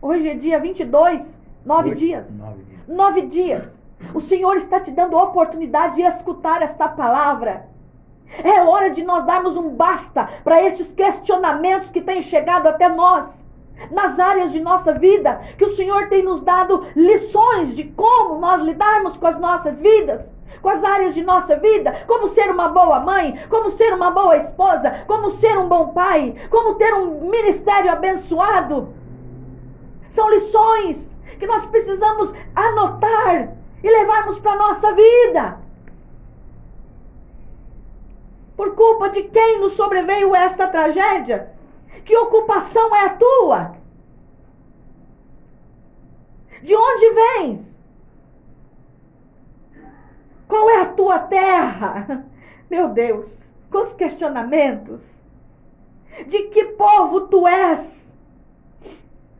Hoje 0.00 0.28
é 0.28 0.34
dia 0.34 0.58
22 0.58 1.38
Nove 1.68 1.90
Oito, 1.90 1.98
dias. 1.98 2.30
Nove 2.30 2.62
dias. 2.62 2.88
Nove 2.88 3.22
dias. 3.22 3.78
O 4.14 4.20
Senhor 4.20 4.56
está 4.56 4.80
te 4.80 4.90
dando 4.90 5.18
a 5.18 5.24
oportunidade 5.24 5.96
de 5.96 6.02
escutar 6.02 6.62
esta 6.62 6.88
palavra. 6.88 7.68
É 8.42 8.62
hora 8.62 8.90
de 8.90 9.02
nós 9.04 9.24
darmos 9.24 9.56
um 9.56 9.70
basta 9.70 10.28
para 10.44 10.62
estes 10.62 10.92
questionamentos 10.92 11.90
que 11.90 12.00
têm 12.00 12.22
chegado 12.22 12.68
até 12.68 12.88
nós, 12.88 13.44
nas 13.90 14.18
áreas 14.18 14.52
de 14.52 14.60
nossa 14.60 14.92
vida, 14.92 15.40
que 15.56 15.64
o 15.64 15.74
Senhor 15.76 16.08
tem 16.08 16.22
nos 16.22 16.40
dado 16.40 16.86
lições 16.94 17.74
de 17.74 17.84
como 17.84 18.38
nós 18.38 18.62
lidarmos 18.62 19.16
com 19.16 19.26
as 19.26 19.38
nossas 19.38 19.80
vidas, 19.80 20.30
com 20.60 20.68
as 20.68 20.82
áreas 20.82 21.14
de 21.14 21.22
nossa 21.22 21.56
vida, 21.56 22.04
como 22.06 22.28
ser 22.28 22.50
uma 22.50 22.68
boa 22.68 23.00
mãe, 23.00 23.40
como 23.48 23.70
ser 23.70 23.92
uma 23.94 24.10
boa 24.10 24.36
esposa, 24.36 25.04
como 25.06 25.30
ser 25.32 25.56
um 25.56 25.68
bom 25.68 25.88
pai, 25.88 26.34
como 26.50 26.74
ter 26.74 26.92
um 26.94 27.28
ministério 27.28 27.90
abençoado. 27.90 28.94
São 30.10 30.28
lições 30.30 31.08
que 31.38 31.46
nós 31.46 31.64
precisamos 31.66 32.32
anotar 32.54 33.54
e 33.82 33.88
levarmos 33.88 34.38
para 34.38 34.52
a 34.52 34.56
nossa 34.56 34.92
vida. 34.92 35.58
Por 38.56 38.74
culpa 38.74 39.08
de 39.10 39.22
quem 39.22 39.60
nos 39.60 39.74
sobreveio 39.74 40.34
esta 40.34 40.66
tragédia? 40.66 41.52
Que 42.04 42.16
ocupação 42.16 42.94
é 42.96 43.06
a 43.06 43.16
tua? 43.16 43.76
De 46.62 46.74
onde 46.74 47.10
vens? 47.10 47.78
Qual 50.46 50.70
é 50.70 50.80
a 50.80 50.92
tua 50.92 51.18
terra? 51.18 52.26
Meu 52.70 52.88
Deus, 52.88 53.52
quantos 53.70 53.92
questionamentos. 53.92 55.02
De 56.26 56.44
que 56.44 56.64
povo 56.64 57.28
tu 57.28 57.46
és? 57.46 58.08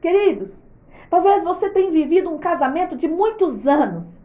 Queridos, 0.01 0.63
talvez 1.11 1.43
você 1.43 1.71
tenha 1.71 1.91
vivido 1.91 2.31
um 2.31 2.39
casamento 2.39 2.95
de 2.95 3.09
muitos 3.09 3.67
anos. 3.67 4.23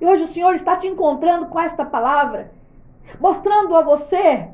E 0.00 0.06
hoje 0.06 0.24
o 0.24 0.28
Senhor 0.28 0.54
está 0.54 0.76
te 0.76 0.86
encontrando 0.86 1.46
com 1.46 1.60
esta 1.60 1.84
palavra, 1.84 2.52
mostrando 3.20 3.76
a 3.76 3.82
você 3.82 4.53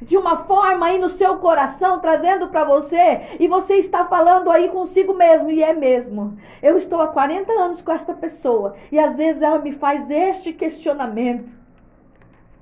de 0.00 0.16
uma 0.16 0.44
forma 0.44 0.86
aí 0.86 0.98
no 0.98 1.10
seu 1.10 1.38
coração, 1.38 2.00
trazendo 2.00 2.48
para 2.48 2.64
você, 2.64 3.36
e 3.38 3.48
você 3.48 3.74
está 3.74 4.04
falando 4.04 4.50
aí 4.50 4.68
consigo 4.68 5.14
mesmo, 5.14 5.50
e 5.50 5.62
é 5.62 5.72
mesmo. 5.72 6.36
Eu 6.62 6.76
estou 6.76 7.00
há 7.00 7.08
40 7.08 7.52
anos 7.52 7.80
com 7.80 7.92
esta 7.92 8.14
pessoa, 8.14 8.74
e 8.92 8.98
às 8.98 9.16
vezes 9.16 9.42
ela 9.42 9.58
me 9.58 9.72
faz 9.72 10.10
este 10.10 10.52
questionamento. 10.52 11.50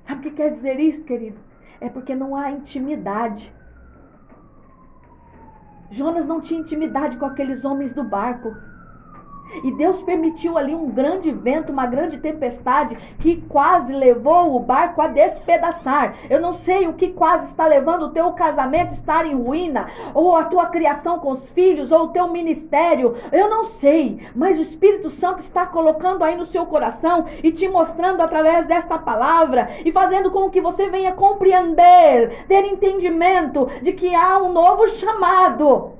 Sabe 0.07 0.19
o 0.19 0.23
que 0.23 0.37
quer 0.37 0.51
dizer 0.51 0.79
isso, 0.79 1.03
querido? 1.03 1.37
É 1.79 1.89
porque 1.89 2.15
não 2.15 2.35
há 2.35 2.51
intimidade. 2.51 3.53
Jonas 5.89 6.25
não 6.25 6.41
tinha 6.41 6.59
intimidade 6.59 7.17
com 7.17 7.25
aqueles 7.25 7.63
homens 7.63 7.93
do 7.93 8.03
barco. 8.03 8.55
E 9.63 9.71
Deus 9.71 10.01
permitiu 10.01 10.57
ali 10.57 10.75
um 10.75 10.89
grande 10.89 11.31
vento, 11.31 11.71
uma 11.71 11.85
grande 11.85 12.17
tempestade 12.17 12.97
que 13.19 13.37
quase 13.49 13.93
levou 13.93 14.55
o 14.55 14.59
barco 14.59 15.01
a 15.01 15.07
despedaçar. 15.07 16.15
Eu 16.29 16.39
não 16.39 16.53
sei 16.53 16.87
o 16.87 16.93
que 16.93 17.09
quase 17.09 17.47
está 17.47 17.65
levando 17.65 18.03
o 18.03 18.09
teu 18.09 18.31
casamento 18.33 18.93
estar 18.93 19.25
em 19.25 19.35
ruína, 19.35 19.89
ou 20.13 20.35
a 20.35 20.45
tua 20.45 20.67
criação 20.67 21.19
com 21.19 21.31
os 21.31 21.49
filhos, 21.49 21.91
ou 21.91 22.05
o 22.05 22.09
teu 22.09 22.27
ministério. 22.27 23.15
Eu 23.31 23.49
não 23.49 23.65
sei, 23.65 24.27
mas 24.35 24.57
o 24.57 24.61
Espírito 24.61 25.09
Santo 25.09 25.41
está 25.41 25.65
colocando 25.65 26.23
aí 26.23 26.35
no 26.35 26.45
seu 26.45 26.65
coração 26.65 27.25
e 27.43 27.51
te 27.51 27.67
mostrando 27.67 28.21
através 28.21 28.65
desta 28.65 28.97
palavra 28.97 29.69
e 29.85 29.91
fazendo 29.91 30.31
com 30.31 30.49
que 30.49 30.61
você 30.61 30.89
venha 30.89 31.11
compreender, 31.11 32.45
ter 32.47 32.65
entendimento 32.65 33.67
de 33.81 33.93
que 33.93 34.13
há 34.13 34.37
um 34.37 34.51
novo 34.51 34.87
chamado 34.89 35.97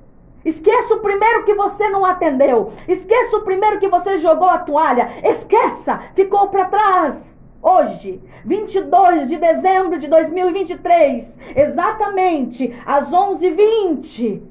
Esqueça 0.47 0.93
o 0.93 0.99
primeiro 1.01 1.43
que 1.43 1.53
você 1.53 1.89
não 1.89 2.05
atendeu. 2.05 2.71
Esqueça 2.87 3.35
o 3.35 3.41
primeiro 3.41 3.81
que 3.81 3.89
você 3.89 4.17
jogou 4.19 4.47
a 4.47 4.57
toalha. 4.57 5.09
Esqueça, 5.21 5.99
ficou 6.15 6.47
para 6.47 6.69
trás. 6.69 7.35
Hoje, 7.61 8.21
22 8.45 9.27
de 9.27 9.35
dezembro 9.35 9.99
de 9.99 10.07
2023, 10.07 11.37
exatamente 11.53 12.73
às 12.85 13.09
11h20. 13.09 14.41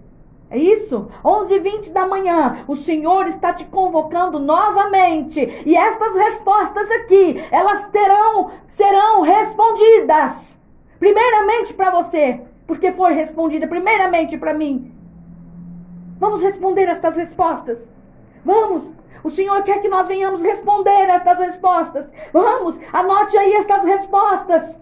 É 0.51 0.59
isso? 0.59 1.09
11h20 1.25 1.91
da 1.91 2.07
manhã, 2.07 2.59
o 2.69 2.77
Senhor 2.77 3.27
está 3.27 3.55
te 3.55 3.65
convocando 3.65 4.39
novamente. 4.39 5.41
E 5.65 5.75
estas 5.75 6.15
respostas 6.15 6.91
aqui, 6.91 7.43
elas 7.51 7.87
terão, 7.87 8.51
serão 8.69 9.23
respondidas. 9.23 10.61
Primeiramente 10.99 11.73
para 11.73 11.91
você, 11.91 12.43
porque 12.67 12.93
foi 12.93 13.15
respondida 13.15 13.67
primeiramente 13.67 14.37
para 14.37 14.53
mim. 14.53 14.93
Vamos 16.27 16.43
responder 16.43 16.89
estas 16.89 17.15
respostas. 17.15 17.79
Vamos. 18.45 18.93
O 19.23 19.31
Senhor 19.31 19.63
quer 19.63 19.81
que 19.81 19.89
nós 19.89 20.09
venhamos 20.09 20.43
responder 20.43 21.09
estas 21.09 21.39
respostas. 21.39 22.11
Vamos, 22.33 22.77
anote 22.93 23.39
aí 23.39 23.55
estas 23.55 23.85
respostas. 23.85 24.77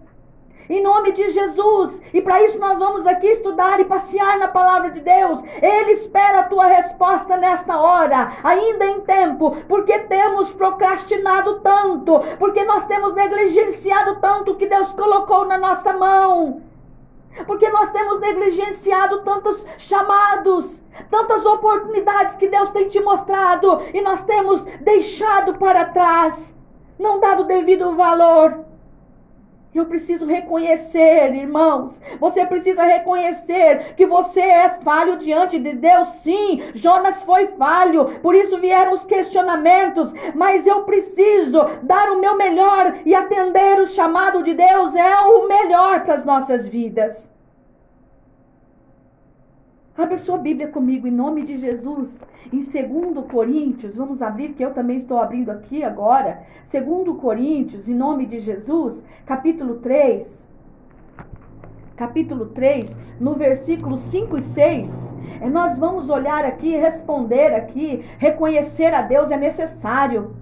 Em 0.70 0.83
nome 0.83 1.12
de 1.12 1.28
Jesus. 1.33 2.00
E 2.14 2.22
para 2.22 2.42
isso 2.42 2.59
nós 2.59 2.78
vamos 2.78 3.07
aqui 3.07 3.26
estudar 3.26 3.78
e 3.78 3.85
passear 3.85 4.38
na 4.38 4.48
palavra 4.48 4.90
de 4.90 5.00
Deus. 5.00 5.42
Ele 5.61 5.92
espera 5.92 6.40
a 6.40 6.44
tua 6.44 6.64
resposta 6.64 7.37
nesta 7.37 7.78
hora, 7.78 8.33
ainda 8.42 8.87
em 8.87 9.02
tempo, 9.02 9.50
porque 9.68 9.98
temos 9.98 10.50
procrastinado 10.50 11.61
tanto, 11.61 12.20
porque 12.38 12.64
nós 12.64 12.87
temos 12.87 13.14
negligenciado 13.14 14.18
tanto 14.18 14.52
o 14.52 14.57
que 14.57 14.66
Deus 14.66 14.90
colocou 14.94 15.44
na 15.44 15.59
nossa 15.59 15.92
mão. 15.92 16.62
Porque 17.47 17.68
nós 17.68 17.90
temos 17.90 18.20
negligenciado 18.20 19.23
tantos 19.23 19.66
chamados, 19.79 20.83
tantas 21.11 21.44
oportunidades 21.44 22.37
que 22.37 22.49
Deus 22.49 22.70
tem 22.70 22.88
te 22.88 23.01
mostrado 23.01 23.81
e 23.92 24.01
nós 24.01 24.23
temos 24.23 24.62
deixado 24.81 25.55
para 25.55 25.87
trás, 25.87 26.55
não 26.99 27.20
dado 27.20 27.44
devido 27.44 27.97
valor. 27.97 28.63
Eu 29.75 29.87
preciso 29.87 30.25
reconhecer, 30.25 31.35
irmãos. 31.35 32.01
Você 32.21 32.47
precisa 32.47 32.85
reconhecer 32.85 33.95
que 33.97 34.07
você 34.07 34.41
é 34.41 34.69
falho 34.85 35.19
diante 35.19 35.59
de 35.59 35.73
Deus, 35.73 36.09
sim. 36.23 36.63
Jonas 36.75 37.23
foi 37.25 37.49
falho, 37.59 38.21
por 38.21 38.37
isso 38.37 38.59
vieram 38.59 38.93
os 38.93 39.05
questionamentos. 39.05 40.13
Mas 40.33 40.65
eu 40.65 40.85
preciso 40.85 41.65
dar 41.83 42.13
o 42.13 42.21
meu 42.21 42.37
melhor 42.37 43.01
e 43.05 43.17
atender 43.17 43.81
o 43.81 43.89
chamado 43.89 44.45
de 44.45 44.55
Deus 44.55 44.95
é 44.95 45.17
o 45.23 45.49
melhor 45.49 46.05
para 46.05 46.15
as 46.15 46.25
nossas 46.25 46.69
vidas. 46.69 47.34
Abra 49.96 50.18
sua 50.18 50.37
Bíblia 50.37 50.66
comigo 50.66 51.07
em 51.07 51.12
nome 51.12 51.46
de 51.46 51.57
Jesus. 51.57 52.20
Em 52.52 52.59
2 52.59 53.26
Coríntios, 53.30 53.96
vamos 53.96 54.22
abrir, 54.22 54.48
que 54.48 54.64
eu 54.64 54.74
também 54.74 54.96
estou 54.96 55.18
abrindo 55.18 55.50
aqui 55.50 55.85
agora. 55.85 56.42
2 56.68 57.16
Coríntios, 57.20 57.88
em 57.88 57.94
nome 57.94 58.26
de 58.26 58.40
Jesus, 58.40 59.04
capítulo 59.24 59.76
3. 59.76 60.48
Capítulo 61.94 62.46
3, 62.46 62.90
no 63.20 63.35
versículo 63.35 63.96
5 63.96 64.37
e 64.37 64.42
6. 64.42 65.14
É, 65.40 65.48
nós 65.48 65.78
vamos 65.78 66.11
olhar 66.11 66.44
aqui, 66.44 66.76
responder 66.76 67.54
aqui, 67.54 68.04
reconhecer 68.18 68.92
a 68.92 69.00
Deus 69.00 69.30
é 69.30 69.37
necessário. 69.37 70.35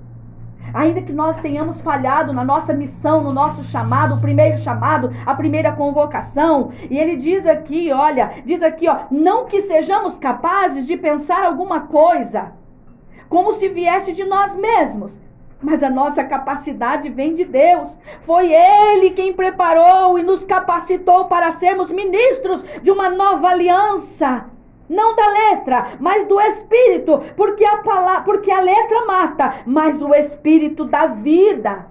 Ainda 0.74 1.02
que 1.02 1.12
nós 1.12 1.40
tenhamos 1.40 1.80
falhado 1.80 2.32
na 2.32 2.44
nossa 2.44 2.72
missão, 2.72 3.22
no 3.22 3.32
nosso 3.32 3.62
chamado, 3.64 4.14
o 4.14 4.20
primeiro 4.20 4.58
chamado, 4.58 5.12
a 5.26 5.34
primeira 5.34 5.72
convocação. 5.72 6.72
E 6.90 6.98
ele 6.98 7.16
diz 7.16 7.46
aqui, 7.46 7.92
olha, 7.92 8.32
diz 8.44 8.62
aqui, 8.62 8.88
ó, 8.88 9.00
não 9.10 9.46
que 9.46 9.62
sejamos 9.62 10.16
capazes 10.16 10.86
de 10.86 10.96
pensar 10.96 11.44
alguma 11.44 11.80
coisa 11.80 12.52
como 13.28 13.54
se 13.54 13.68
viesse 13.68 14.12
de 14.12 14.24
nós 14.24 14.54
mesmos, 14.54 15.18
mas 15.62 15.82
a 15.82 15.88
nossa 15.88 16.22
capacidade 16.22 17.08
vem 17.08 17.34
de 17.34 17.44
Deus. 17.44 17.96
Foi 18.26 18.52
Ele 18.52 19.10
quem 19.10 19.32
preparou 19.32 20.18
e 20.18 20.22
nos 20.22 20.44
capacitou 20.44 21.26
para 21.26 21.52
sermos 21.52 21.90
ministros 21.90 22.62
de 22.82 22.90
uma 22.90 23.08
nova 23.08 23.48
aliança 23.48 24.46
não 24.92 25.16
da 25.16 25.26
letra, 25.26 25.94
mas 25.98 26.26
do 26.26 26.40
espírito, 26.40 27.20
porque 27.36 27.64
a 27.64 27.78
palavra, 27.78 28.22
porque 28.22 28.50
a 28.50 28.60
letra 28.60 29.06
mata, 29.06 29.54
mas 29.66 30.00
o 30.00 30.14
espírito 30.14 30.84
dá 30.84 31.06
vida. 31.06 31.86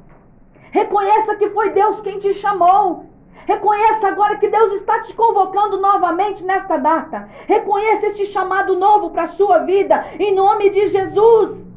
Reconheça 0.71 1.35
que 1.35 1.49
foi 1.49 1.71
Deus 1.71 1.99
quem 2.01 2.19
te 2.19 2.33
chamou. 2.33 3.05
Reconheça 3.45 4.07
agora 4.07 4.37
que 4.37 4.47
Deus 4.47 4.73
está 4.73 4.99
te 4.99 5.13
convocando 5.13 5.81
novamente 5.81 6.43
nesta 6.43 6.77
data. 6.77 7.27
Reconheça 7.47 8.07
este 8.07 8.27
chamado 8.27 8.77
novo 8.77 9.09
para 9.09 9.23
a 9.23 9.27
sua 9.27 9.59
vida, 9.59 10.05
em 10.19 10.33
nome 10.33 10.69
de 10.69 10.87
Jesus. 10.87 11.70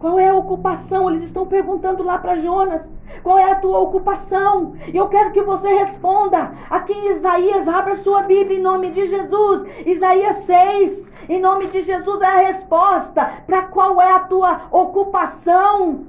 Qual 0.00 0.18
é 0.18 0.30
a 0.30 0.34
ocupação? 0.34 1.10
Eles 1.10 1.22
estão 1.24 1.46
perguntando 1.46 2.02
lá 2.02 2.16
para 2.16 2.40
Jonas. 2.40 2.82
Qual 3.22 3.38
é 3.38 3.52
a 3.52 3.56
tua 3.56 3.78
ocupação? 3.80 4.74
E 4.90 4.96
eu 4.96 5.08
quero 5.08 5.30
que 5.30 5.42
você 5.42 5.68
responda. 5.68 6.52
Aqui 6.70 6.94
em 6.94 7.10
Isaías, 7.10 7.68
abra 7.68 7.94
sua 7.96 8.22
Bíblia 8.22 8.58
em 8.58 8.62
nome 8.62 8.90
de 8.92 9.06
Jesus. 9.06 9.68
Isaías 9.84 10.38
6. 10.38 11.10
Em 11.28 11.38
nome 11.38 11.66
de 11.66 11.82
Jesus 11.82 12.20
é 12.22 12.26
a 12.26 12.46
resposta 12.48 13.30
para 13.46 13.62
qual 13.62 14.00
é 14.00 14.10
a 14.10 14.20
tua 14.20 14.62
ocupação. 14.70 16.06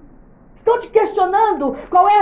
Estão 0.56 0.77
te 0.77 0.89
questionando 0.89 1.75
qual 1.89 2.08
é 2.08 2.19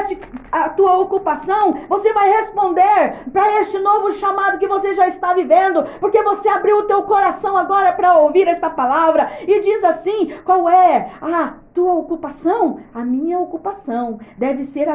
a, 0.52 0.64
a 0.64 0.70
tua 0.70 0.98
ocupação? 0.98 1.82
Você 1.90 2.14
vai 2.14 2.32
responder 2.32 3.30
para 3.32 3.60
este 3.60 3.78
novo 3.78 4.14
chamado 4.14 4.58
que 4.58 4.66
você 4.66 4.96
já 4.96 5.08
está 5.08 5.34
vivendo, 5.34 5.86
porque 6.00 6.24
você 6.24 6.48
abriu 6.48 6.78
o 6.78 6.84
teu 6.84 7.04
coração 7.04 7.58
agora 7.58 7.92
para 7.92 8.18
ouvir 8.18 8.48
esta 8.48 8.70
palavra 8.70 9.30
e 9.46 9.60
diz 9.60 9.84
assim: 9.84 10.34
qual 10.46 10.70
é 10.70 11.12
a 11.22 11.59
tua 11.80 11.94
ocupação? 11.94 12.82
A 12.94 13.06
minha 13.06 13.40
ocupação 13.40 14.20
deve 14.38 14.66
ser 14.66 14.90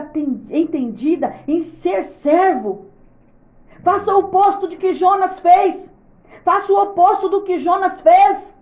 entendida 0.51 1.35
em 1.49 1.62
ser 1.62 2.03
servo. 2.03 2.90
Faça 3.83 4.14
o 4.14 4.18
oposto 4.18 4.68
de 4.68 4.77
que 4.77 4.92
Jonas 4.92 5.40
fez. 5.40 5.90
Faça 6.44 6.70
o 6.70 6.77
oposto 6.77 7.31
do 7.31 7.40
que 7.40 7.57
Jonas 7.57 8.03
fez. 8.03 8.55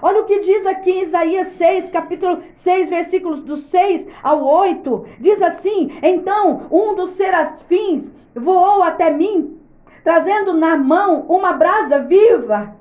Olha 0.00 0.22
o 0.22 0.24
que 0.24 0.40
diz 0.40 0.64
aqui 0.64 0.92
em 0.92 1.02
Isaías 1.02 1.48
6, 1.48 1.90
capítulo 1.90 2.42
6, 2.54 2.88
versículos 2.88 3.42
do 3.42 3.58
6 3.58 4.06
ao 4.22 4.42
8. 4.42 5.06
Diz 5.20 5.42
assim: 5.42 5.98
Então 6.02 6.68
um 6.70 6.94
dos 6.94 7.10
serafins 7.10 8.10
voou 8.34 8.82
até 8.82 9.10
mim, 9.10 9.60
trazendo 10.02 10.54
na 10.54 10.74
mão 10.74 11.26
uma 11.28 11.52
brasa 11.52 11.98
viva, 11.98 12.74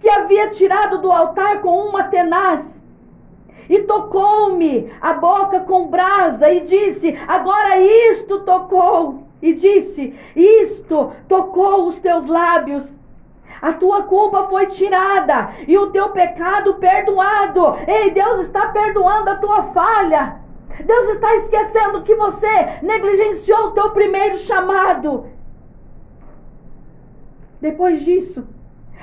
que 0.00 0.10
havia 0.10 0.50
tirado 0.50 0.98
do 0.98 1.10
altar 1.10 1.62
com 1.62 1.88
uma 1.88 2.02
tenaz. 2.02 2.75
E 3.68 3.80
tocou-me 3.80 4.92
a 5.00 5.12
boca 5.14 5.60
com 5.60 5.88
brasa 5.88 6.50
e 6.52 6.60
disse: 6.60 7.18
Agora 7.26 7.78
isto 7.78 8.40
tocou. 8.40 9.24
E 9.42 9.52
disse: 9.52 10.14
Isto 10.34 11.12
tocou 11.28 11.88
os 11.88 11.98
teus 11.98 12.26
lábios 12.26 12.96
a 13.60 13.72
tua 13.72 14.02
culpa 14.02 14.44
foi 14.48 14.66
tirada 14.66 15.50
e 15.66 15.76
o 15.78 15.90
teu 15.90 16.10
pecado 16.10 16.74
perdoado. 16.74 17.74
Ei, 17.86 18.10
Deus 18.10 18.40
está 18.40 18.68
perdoando 18.68 19.30
a 19.30 19.36
tua 19.36 19.62
falha. 19.72 20.40
Deus 20.84 21.08
está 21.10 21.34
esquecendo 21.36 22.02
que 22.02 22.14
você 22.14 22.80
negligenciou 22.82 23.68
o 23.68 23.70
teu 23.70 23.90
primeiro 23.90 24.38
chamado. 24.38 25.26
Depois 27.60 28.04
disso, 28.04 28.46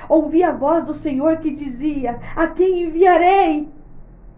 ouvi 0.08 0.44
a 0.44 0.52
voz 0.52 0.84
do 0.84 0.94
Senhor 0.94 1.38
que 1.38 1.50
dizia: 1.50 2.20
A 2.36 2.46
quem 2.46 2.84
enviarei? 2.84 3.68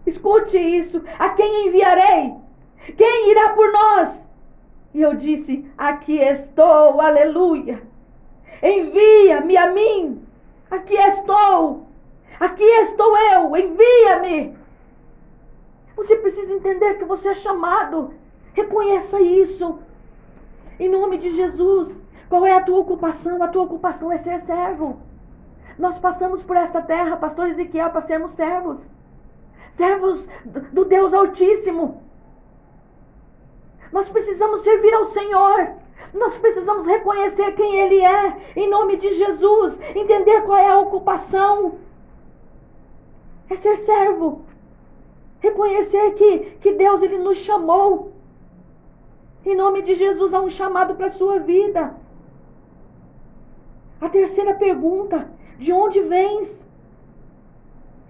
Escute 0.06 0.56
isso: 0.56 1.02
A 1.18 1.30
quem 1.30 1.68
enviarei? 1.68 2.34
Quem 2.96 3.30
irá 3.30 3.50
por 3.50 3.72
nós? 3.72 4.26
E 4.94 5.02
eu 5.02 5.14
disse: 5.14 5.68
Aqui 5.76 6.18
estou, 6.18 7.00
aleluia. 7.00 7.82
Envia-me 8.62 9.56
a 9.56 9.70
mim. 9.70 10.24
Aqui 10.70 10.94
estou. 10.94 11.86
Aqui 12.38 12.64
estou 12.64 13.16
eu. 13.18 13.56
Envia-me. 13.56 14.56
Você 15.96 16.16
precisa 16.16 16.52
entender 16.52 16.94
que 16.94 17.04
você 17.04 17.28
é 17.28 17.34
chamado. 17.34 18.14
Reconheça 18.54 19.20
isso. 19.20 19.78
Em 20.78 20.88
nome 20.88 21.18
de 21.18 21.30
Jesus. 21.34 22.00
Qual 22.28 22.46
é 22.46 22.52
a 22.52 22.62
tua 22.62 22.78
ocupação? 22.78 23.42
A 23.42 23.48
tua 23.48 23.62
ocupação 23.62 24.12
é 24.12 24.18
ser 24.18 24.40
servo. 24.40 25.00
Nós 25.78 25.98
passamos 25.98 26.42
por 26.42 26.56
esta 26.56 26.80
terra, 26.80 27.16
pastor 27.16 27.48
Ezequiel, 27.48 27.90
para 27.90 28.00
sermos 28.02 28.32
servos. 28.32 28.86
Servos 29.76 30.26
do 30.72 30.84
Deus 30.84 31.12
Altíssimo. 31.12 32.02
Nós 33.92 34.08
precisamos 34.08 34.62
servir 34.62 34.92
ao 34.94 35.06
Senhor. 35.06 35.74
Nós 36.14 36.36
precisamos 36.38 36.86
reconhecer 36.86 37.52
quem 37.52 37.78
Ele 37.78 38.00
é, 38.00 38.52
em 38.56 38.68
nome 38.68 38.96
de 38.96 39.12
Jesus, 39.14 39.78
entender 39.94 40.42
qual 40.42 40.58
é 40.58 40.68
a 40.68 40.78
ocupação. 40.78 41.78
É 43.50 43.56
ser 43.56 43.76
servo. 43.76 44.44
Reconhecer 45.40 46.14
que, 46.14 46.38
que 46.60 46.72
Deus 46.72 47.02
ele 47.02 47.18
nos 47.18 47.38
chamou. 47.38 48.12
Em 49.44 49.54
nome 49.54 49.82
de 49.82 49.94
Jesus 49.94 50.34
há 50.34 50.40
um 50.40 50.48
chamado 50.48 50.94
para 50.94 51.06
a 51.06 51.10
sua 51.10 51.38
vida. 51.38 51.94
A 54.00 54.08
terceira 54.08 54.54
pergunta: 54.54 55.30
de 55.58 55.72
onde 55.72 56.00
vens? 56.00 56.66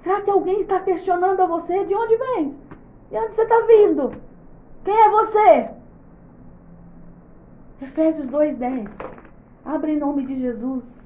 Será 0.07 0.21
que 0.21 0.31
alguém 0.31 0.61
está 0.61 0.79
questionando 0.79 1.41
a 1.41 1.47
você? 1.47 1.85
De 1.85 1.93
onde 1.93 2.17
vens? 2.17 2.63
De 3.11 3.17
onde 3.17 3.35
você 3.35 3.43
está 3.43 3.61
vindo? 3.63 4.13
Quem 4.85 4.95
é 4.95 5.09
você? 5.11 5.71
Efésios 7.83 8.29
2,10. 8.29 8.89
Abre 9.65 9.95
em 9.95 9.99
nome 9.99 10.25
de 10.25 10.39
Jesus. 10.39 11.03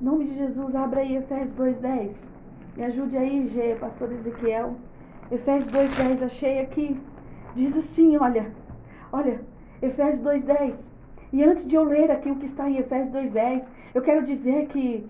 Em 0.00 0.04
nome 0.04 0.24
de 0.24 0.34
Jesus, 0.34 0.74
abre 0.74 0.98
aí 0.98 1.14
Efésios 1.14 1.52
2,10. 1.52 2.16
Me 2.76 2.84
ajude 2.86 3.16
aí, 3.16 3.46
G, 3.50 3.76
pastor 3.76 4.10
Ezequiel. 4.10 4.74
Efésios 5.30 5.72
2,10, 5.72 6.24
achei 6.24 6.58
aqui. 6.58 7.00
Diz 7.54 7.76
assim, 7.76 8.16
olha. 8.16 8.50
Olha, 9.12 9.40
Efésios 9.80 10.26
2,10. 10.26 10.74
E 11.32 11.44
antes 11.44 11.68
de 11.68 11.76
eu 11.76 11.84
ler 11.84 12.10
aqui 12.10 12.32
o 12.32 12.36
que 12.36 12.46
está 12.46 12.68
em 12.68 12.78
Efésios 12.78 13.14
2,10, 13.14 13.62
eu 13.94 14.02
quero 14.02 14.26
dizer 14.26 14.66
que 14.66 15.08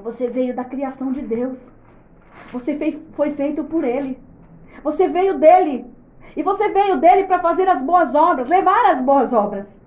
você 0.00 0.28
veio 0.28 0.54
da 0.54 0.64
criação 0.64 1.12
de 1.12 1.20
Deus. 1.20 1.58
Você 2.52 2.76
foi 3.14 3.30
feito 3.32 3.64
por 3.64 3.84
Ele. 3.84 4.18
Você 4.82 5.06
veio 5.08 5.38
dele. 5.38 5.86
E 6.36 6.42
você 6.42 6.68
veio 6.68 6.96
dele 6.96 7.24
para 7.24 7.40
fazer 7.40 7.68
as 7.68 7.82
boas 7.82 8.14
obras, 8.14 8.48
levar 8.48 8.86
as 8.86 9.00
boas 9.00 9.32
obras. 9.32 9.82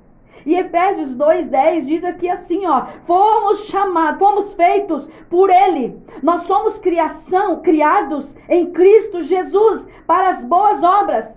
E 0.46 0.54
Efésios 0.54 1.16
2:10 1.16 1.86
diz 1.88 2.04
aqui 2.04 2.30
assim, 2.30 2.68
ó: 2.68 2.86
"Fomos 3.06 3.66
chamados, 3.66 4.20
fomos 4.20 4.54
feitos 4.54 5.10
por 5.30 5.50
ele. 5.50 6.00
Nós 6.22 6.44
somos 6.44 6.78
criação, 6.78 7.62
criados 7.62 8.36
em 8.48 8.72
Cristo 8.72 9.24
Jesus 9.24 9.84
para 10.06 10.30
as 10.30 10.44
boas 10.44 10.84
obras, 10.84 11.34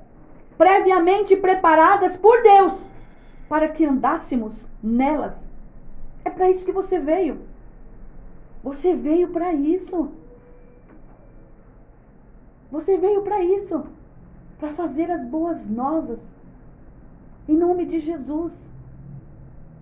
previamente 0.58 1.34
preparadas 1.36 2.16
por 2.16 2.42
Deus, 2.42 2.74
para 3.48 3.68
que 3.68 3.86
andássemos 3.86 4.66
nelas." 4.82 5.48
É 6.22 6.28
para 6.28 6.50
isso 6.50 6.66
que 6.66 6.72
você 6.72 6.98
veio. 6.98 7.47
Você 8.62 8.94
veio 8.94 9.28
para 9.28 9.52
isso. 9.52 10.10
Você 12.70 12.96
veio 12.96 13.22
para 13.22 13.42
isso 13.42 13.84
para 14.58 14.70
fazer 14.70 15.10
as 15.10 15.24
boas 15.24 15.66
novas. 15.68 16.20
Em 17.48 17.56
nome 17.56 17.86
de 17.86 17.98
Jesus. 17.98 18.52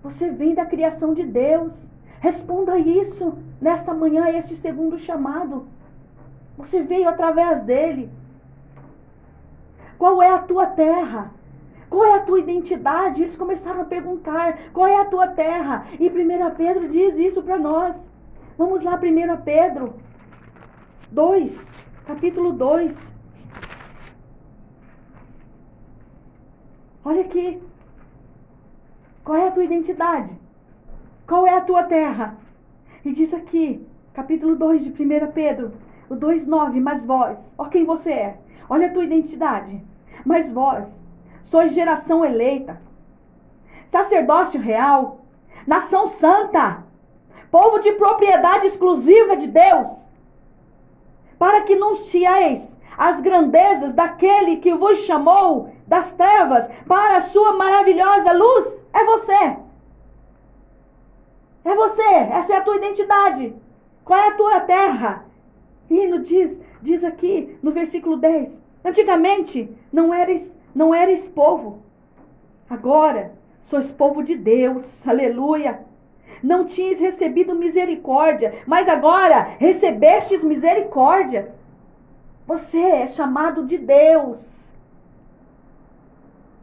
Você 0.03 0.29
vem 0.29 0.53
da 0.53 0.65
criação 0.65 1.13
de 1.13 1.25
Deus. 1.25 1.87
Responda 2.19 2.77
isso 2.77 3.37
nesta 3.61 3.93
manhã, 3.93 4.29
este 4.29 4.55
segundo 4.55 4.97
chamado. 4.97 5.67
Você 6.57 6.81
veio 6.81 7.09
através 7.09 7.61
dele. 7.63 8.09
Qual 9.97 10.21
é 10.21 10.29
a 10.31 10.39
tua 10.39 10.67
terra? 10.67 11.31
Qual 11.89 12.05
é 12.05 12.15
a 12.15 12.19
tua 12.19 12.39
identidade? 12.39 13.21
Eles 13.21 13.35
começaram 13.35 13.81
a 13.81 13.85
perguntar: 13.85 14.57
qual 14.73 14.87
é 14.87 14.99
a 14.99 15.05
tua 15.05 15.27
terra? 15.27 15.85
E 15.99 16.07
1 16.07 16.55
Pedro 16.55 16.87
diz 16.89 17.15
isso 17.15 17.41
para 17.41 17.57
nós. 17.57 17.95
Vamos 18.57 18.81
lá, 18.81 18.95
1 18.95 19.41
Pedro 19.43 19.93
2, 21.11 21.55
capítulo 22.07 22.51
2. 22.53 22.97
Olha 27.05 27.21
aqui. 27.21 27.61
Qual 29.23 29.37
é 29.37 29.47
a 29.47 29.51
tua 29.51 29.63
identidade? 29.63 30.35
Qual 31.27 31.45
é 31.45 31.53
a 31.53 31.61
tua 31.61 31.83
terra? 31.83 32.35
E 33.05 33.13
diz 33.13 33.31
aqui, 33.31 33.87
capítulo 34.11 34.55
2 34.55 34.85
de 34.85 34.89
1 34.89 35.31
Pedro, 35.33 35.73
o 36.09 36.15
2,9, 36.15 36.81
mas 36.81 37.05
vós, 37.05 37.37
ó 37.59 37.65
quem 37.65 37.85
você 37.85 38.11
é, 38.11 38.39
olha 38.67 38.87
a 38.87 38.91
tua 38.91 39.03
identidade. 39.03 39.85
Mas 40.25 40.51
vós, 40.51 40.99
sois 41.43 41.73
geração 41.73 42.25
eleita, 42.25 42.81
sacerdócio 43.89 44.59
real, 44.59 45.25
nação 45.67 46.07
santa, 46.07 46.86
povo 47.51 47.79
de 47.79 47.91
propriedade 47.93 48.67
exclusiva 48.67 49.37
de 49.37 49.47
Deus, 49.47 49.89
para 51.37 51.61
que 51.61 51.73
anuncieis 51.73 52.75
as 52.97 53.21
grandezas 53.21 53.93
daquele 53.93 54.57
que 54.57 54.73
vos 54.73 54.97
chamou 54.99 55.71
das 55.85 56.11
trevas 56.13 56.67
para 56.87 57.17
a 57.17 57.21
sua 57.21 57.53
maravilhosa 57.53 58.31
luz. 58.31 58.83
É 58.91 59.05
você. 59.05 59.57
É 61.63 61.75
você. 61.75 62.01
Essa 62.01 62.53
é 62.53 62.57
a 62.57 62.61
tua 62.61 62.77
identidade. 62.77 63.55
Qual 64.03 64.19
é 64.19 64.29
a 64.29 64.35
tua 64.35 64.59
terra? 64.61 65.25
Hino 65.89 66.19
diz, 66.19 66.59
diz 66.81 67.03
aqui 67.03 67.57
no 67.61 67.71
versículo 67.71 68.17
10. 68.17 68.61
Antigamente 68.83 69.69
não 69.91 70.13
eres, 70.13 70.51
não 70.73 70.95
eres 70.95 71.27
povo. 71.27 71.83
Agora 72.69 73.33
sois 73.63 73.91
povo 73.91 74.23
de 74.23 74.35
Deus. 74.35 75.05
Aleluia. 75.07 75.86
Não 76.41 76.65
tinhas 76.65 76.99
recebido 76.99 77.55
misericórdia, 77.55 78.59
mas 78.65 78.87
agora 78.87 79.55
recebestes 79.59 80.43
misericórdia. 80.43 81.53
Você 82.45 82.79
é 82.79 83.07
chamado 83.07 83.65
de 83.65 83.77
Deus. 83.77 84.71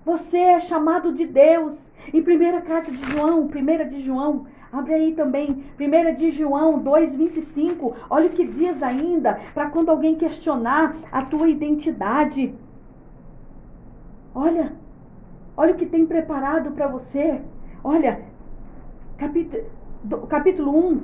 Você 0.05 0.39
é 0.39 0.61
chamado 0.61 1.13
de 1.13 1.27
Deus. 1.27 1.91
Em 2.13 2.23
primeira 2.23 2.61
carta 2.61 2.91
de 2.91 3.13
João, 3.13 3.49
primeira 3.49 3.85
de 3.85 3.99
João, 4.01 4.47
Abre 4.75 4.93
aí 4.93 5.15
também, 5.15 5.63
1 5.79 6.17
de 6.17 6.33
João 6.33 6.83
2,25. 6.83 7.95
Olha 8.11 8.27
o 8.27 8.31
que 8.31 8.45
diz 8.45 8.83
ainda, 8.83 9.39
para 9.55 9.71
quando 9.71 9.89
alguém 9.89 10.17
questionar 10.17 10.97
a 11.13 11.23
tua 11.23 11.49
identidade. 11.49 12.53
Olha, 14.35 14.73
olha 15.57 15.75
o 15.75 15.77
que 15.77 15.87
tem 15.87 16.05
preparado 16.05 16.73
para 16.73 16.89
você. 16.89 17.41
Olha, 17.85 18.23
capítulo, 19.17 19.65
capítulo 20.29 20.89
1, 20.89 21.03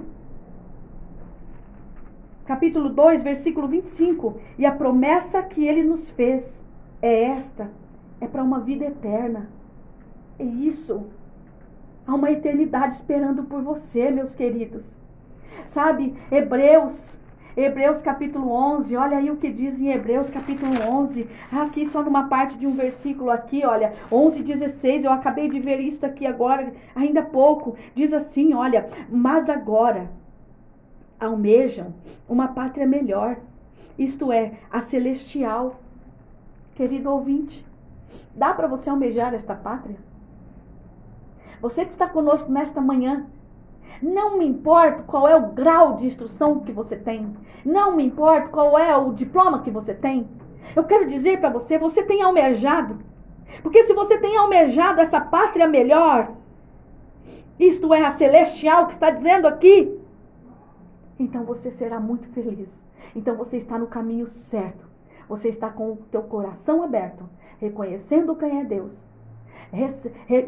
capítulo 2.44 2.88
2, 2.90 3.22
versículo 3.22 3.68
25. 3.68 4.40
E 4.58 4.66
a 4.66 4.72
promessa 4.72 5.42
que 5.42 5.64
ele 5.64 5.82
nos 5.82 6.10
fez 6.10 6.62
é 7.00 7.24
esta: 7.24 7.70
é 8.20 8.26
para 8.26 8.42
uma 8.42 8.60
vida 8.60 8.84
eterna. 8.84 9.48
É 10.38 10.44
isso. 10.44 11.06
Há 12.06 12.14
uma 12.14 12.30
eternidade 12.30 12.96
esperando 12.96 13.44
por 13.44 13.62
você, 13.62 14.10
meus 14.10 14.34
queridos. 14.34 14.84
Sabe, 15.66 16.14
Hebreus, 16.30 17.18
Hebreus 17.56 18.00
capítulo 18.00 18.50
11, 18.50 18.96
olha 18.96 19.18
aí 19.18 19.30
o 19.30 19.36
que 19.36 19.50
diz 19.50 19.78
em 19.80 19.90
Hebreus 19.90 20.30
capítulo 20.30 20.72
11. 20.88 21.28
Aqui 21.50 21.86
só 21.86 22.02
numa 22.02 22.28
parte 22.28 22.56
de 22.56 22.66
um 22.66 22.74
versículo 22.74 23.30
aqui, 23.30 23.64
olha, 23.64 23.92
11, 24.10 24.42
16. 24.42 25.04
Eu 25.04 25.12
acabei 25.12 25.48
de 25.48 25.58
ver 25.58 25.80
isso 25.80 26.04
aqui 26.06 26.26
agora, 26.26 26.72
ainda 26.94 27.20
há 27.20 27.24
pouco. 27.24 27.76
Diz 27.94 28.12
assim, 28.12 28.54
olha, 28.54 28.88
mas 29.10 29.48
agora 29.48 30.08
almejam 31.18 31.92
uma 32.28 32.48
pátria 32.48 32.86
melhor, 32.86 33.36
isto 33.98 34.32
é, 34.32 34.52
a 34.70 34.80
celestial. 34.82 35.80
Querido 36.76 37.10
ouvinte, 37.10 37.66
dá 38.34 38.54
para 38.54 38.66
você 38.66 38.88
almejar 38.88 39.34
esta 39.34 39.54
pátria? 39.54 39.96
Você 41.60 41.84
que 41.84 41.90
está 41.90 42.08
conosco 42.08 42.50
nesta 42.50 42.80
manhã, 42.80 43.26
não 44.02 44.38
me 44.38 44.46
importa 44.46 45.02
qual 45.02 45.28
é 45.28 45.36
o 45.36 45.48
grau 45.48 45.96
de 45.96 46.06
instrução 46.06 46.60
que 46.60 46.72
você 46.72 46.96
tem, 46.96 47.34
não 47.64 47.96
me 47.96 48.04
importa 48.04 48.48
qual 48.48 48.78
é 48.78 48.96
o 48.96 49.12
diploma 49.12 49.62
que 49.62 49.70
você 49.70 49.94
tem. 49.94 50.28
Eu 50.74 50.84
quero 50.84 51.08
dizer 51.08 51.40
para 51.40 51.50
você, 51.50 51.78
você 51.78 52.02
tem 52.02 52.22
almejado. 52.22 52.98
Porque 53.62 53.82
se 53.84 53.92
você 53.92 54.16
tem 54.18 54.36
almejado 54.36 55.00
essa 55.00 55.20
pátria 55.20 55.66
melhor, 55.66 56.32
isto 57.58 57.92
é 57.92 58.04
a 58.06 58.12
celestial 58.12 58.86
que 58.86 58.94
está 58.94 59.10
dizendo 59.10 59.46
aqui, 59.46 59.98
então 61.18 61.44
você 61.44 61.70
será 61.70 61.98
muito 62.00 62.28
feliz. 62.28 62.68
Então 63.14 63.34
você 63.34 63.58
está 63.58 63.76
no 63.76 63.88
caminho 63.88 64.28
certo. 64.28 64.88
Você 65.28 65.48
está 65.48 65.68
com 65.68 65.92
o 65.92 65.96
teu 66.10 66.22
coração 66.22 66.82
aberto, 66.82 67.28
reconhecendo 67.58 68.34
quem 68.36 68.60
é 68.60 68.64
Deus, 68.64 69.04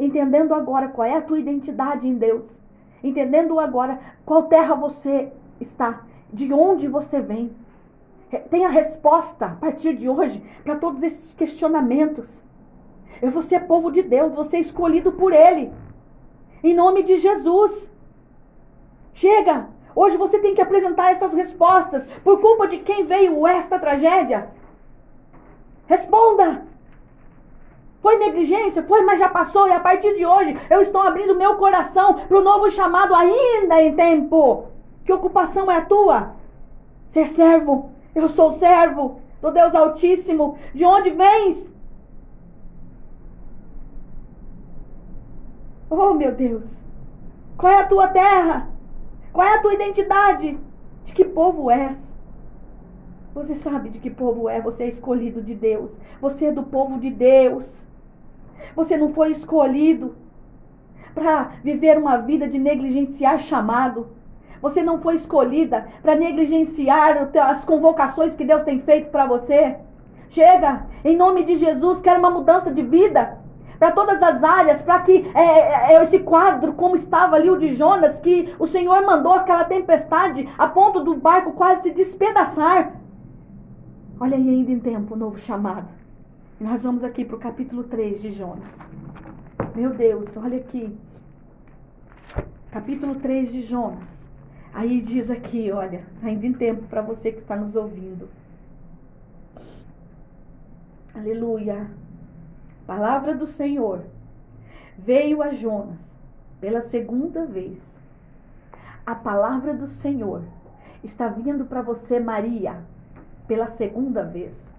entendendo 0.01 0.55
agora 0.55 0.89
qual 0.89 1.07
é 1.07 1.17
a 1.17 1.23
tua 1.23 1.39
identidade 1.39 2.07
em 2.09 2.15
Deus, 2.15 2.62
entendendo 3.03 3.59
agora 3.59 3.99
qual 4.25 4.45
terra 4.45 4.75
você 4.75 5.33
está, 5.61 6.05
de 6.33 6.53
onde 6.53 6.89
você 6.89 7.21
vem. 7.21 7.51
Tenha 8.49 8.69
resposta 8.69 9.47
a 9.47 9.57
partir 9.57 9.95
de 9.95 10.09
hoje 10.09 10.43
para 10.65 10.77
todos 10.77 11.03
esses 11.03 11.35
questionamentos. 11.35 12.43
Você 13.33 13.57
é 13.57 13.61
povo 13.61 13.91
de 13.91 14.03
Deus, 14.03 14.35
você 14.35 14.57
é 14.57 14.61
escolhido 14.61 15.13
por 15.13 15.33
Ele. 15.33 15.71
Em 16.65 16.75
nome 16.75 17.03
de 17.03 17.17
Jesus. 17.19 17.91
Chega, 19.15 19.69
Hoje 19.95 20.17
você 20.17 20.39
tem 20.39 20.55
que 20.55 20.63
apresentar 20.63 21.13
essas 21.13 21.33
respostas. 21.35 22.05
Por 22.25 22.41
culpa 22.41 22.67
de 22.67 22.79
quem 22.79 23.05
veio 23.05 23.47
esta 23.47 23.79
tragédia? 23.79 24.51
Responda! 25.87 26.67
Foi 28.03 28.19
negligência? 28.19 28.83
Foi, 28.83 29.01
mas 29.03 29.21
já 29.21 29.29
passou. 29.29 29.69
E 29.69 29.73
a 29.73 29.79
partir 29.79 30.17
de 30.17 30.27
hoje 30.27 30.59
eu 30.69 30.83
estou 30.83 31.01
abrindo 31.01 31.37
meu 31.37 31.55
coração 31.55 32.15
para 32.15 32.37
o 32.37 32.43
novo 32.43 32.69
chamado 32.71 33.15
ainda 33.15 33.81
em 33.81 33.95
tempo. 33.95 34.65
Que 35.05 35.13
ocupação 35.13 35.71
é 35.71 35.77
a 35.77 35.85
tua? 35.85 36.33
Ser 37.11 37.29
servo. 37.29 37.91
Eu 38.13 38.29
sou 38.29 38.59
servo 38.59 39.21
do 39.41 39.53
Deus 39.53 39.73
Altíssimo. 39.73 40.59
De 40.75 40.85
onde 40.85 41.11
vens? 41.11 41.73
Oh, 45.89 46.13
meu 46.13 46.33
Deus. 46.33 46.83
Qual 47.57 47.73
é 47.73 47.79
a 47.79 47.87
tua 47.87 48.09
terra? 48.09 48.69
Qual 49.33 49.47
é 49.47 49.55
a 49.55 49.63
tua 49.63 49.75
identidade? 49.75 50.59
De 51.05 51.13
que 51.13 51.25
povo 51.25 51.71
és? 51.71 51.97
Você 53.35 53.55
sabe 53.55 53.91
de 53.91 53.99
que 54.01 54.11
povo 54.11 54.49
é? 54.49 54.61
Você 54.61 54.85
é 54.85 54.89
escolhido 54.89 55.41
de 55.41 55.55
Deus. 55.55 55.91
Você 56.21 56.47
é 56.47 56.53
do 56.53 56.65
povo 56.65 56.99
de 56.99 57.11
Deus. 57.11 57.92
Você 58.75 58.97
não 58.97 59.13
foi 59.13 59.31
escolhido 59.31 60.17
para 61.15 61.53
viver 61.63 61.99
uma 61.99 62.17
vida 62.19 62.49
de 62.49 62.59
negligenciar 62.59 63.39
chamado. 63.39 64.09
Você 64.61 64.83
não 64.83 65.01
foi 65.01 65.17
escolhida 65.17 65.89
para 66.03 66.15
negligenciar 66.15 67.31
as 67.35 67.65
convocações 67.65 68.35
que 68.35 68.45
Deus 68.45 68.63
tem 68.63 68.81
feito 68.81 69.11
para 69.11 69.27
você. 69.27 69.77
Chega, 70.31 70.87
em 71.05 71.17
nome 71.17 71.45
de 71.45 71.57
Jesus, 71.57 72.01
quer 72.01 72.19
uma 72.19 72.31
mudança 72.31 72.73
de 72.73 72.83
vida 72.83 73.39
para 73.79 73.91
todas 73.91 74.23
as 74.23 74.45
áreas, 74.45 74.81
para 74.81 75.01
que 75.01 75.29
é, 75.35 75.43
é, 75.43 75.95
é, 75.95 76.03
esse 76.05 76.21
quadro, 76.21 76.73
como 76.73 76.95
estava 76.95 77.35
ali 77.35 77.51
o 77.51 77.59
de 77.59 77.75
Jonas, 77.75 78.21
que 78.21 78.55
o 78.57 78.67
Senhor 78.67 79.05
mandou 79.05 79.33
aquela 79.33 79.65
tempestade 79.65 80.49
a 80.57 80.69
ponto 80.69 81.01
do 81.01 81.17
barco 81.17 81.53
quase 81.53 81.83
se 81.83 81.91
despedaçar. 81.91 82.93
Olha 84.21 84.37
aí 84.37 84.49
ainda 84.49 84.71
em 84.71 84.79
tempo, 84.79 85.15
o 85.15 85.19
novo 85.19 85.37
chamado. 85.41 85.89
Nós 86.63 86.85
vamos 86.85 87.03
aqui 87.03 87.25
para 87.25 87.35
o 87.35 87.41
capítulo 87.41 87.83
3 87.83 88.23
de 88.23 88.31
Jonas. 88.31 88.69
Meu 89.75 89.93
Deus, 89.93 90.37
olha 90.37 90.59
aqui. 90.59 90.97
Capítulo 92.71 93.17
3 93.17 93.51
de 93.51 93.63
Jonas. 93.63 94.07
Aí 94.73 95.01
diz 95.01 95.29
aqui, 95.29 95.73
olha, 95.73 96.05
ainda 96.23 96.47
em 96.47 96.53
tempo 96.53 96.87
para 96.87 97.03
você 97.03 97.33
que 97.33 97.41
está 97.41 97.57
nos 97.57 97.75
ouvindo. 97.75 98.29
Aleluia. 101.13 101.91
Palavra 102.87 103.35
do 103.35 103.49
Senhor 103.49 104.05
veio 104.97 105.43
a 105.43 105.53
Jonas 105.53 105.99
pela 106.61 106.83
segunda 106.83 107.45
vez. 107.45 107.77
A 109.05 109.17
palavra 109.17 109.75
do 109.75 109.89
Senhor 109.89 110.45
está 111.03 111.27
vindo 111.27 111.65
para 111.65 111.83
você, 111.83 112.21
Maria, 112.21 112.85
pela 113.49 113.67
segunda 113.73 114.23
vez. 114.23 114.72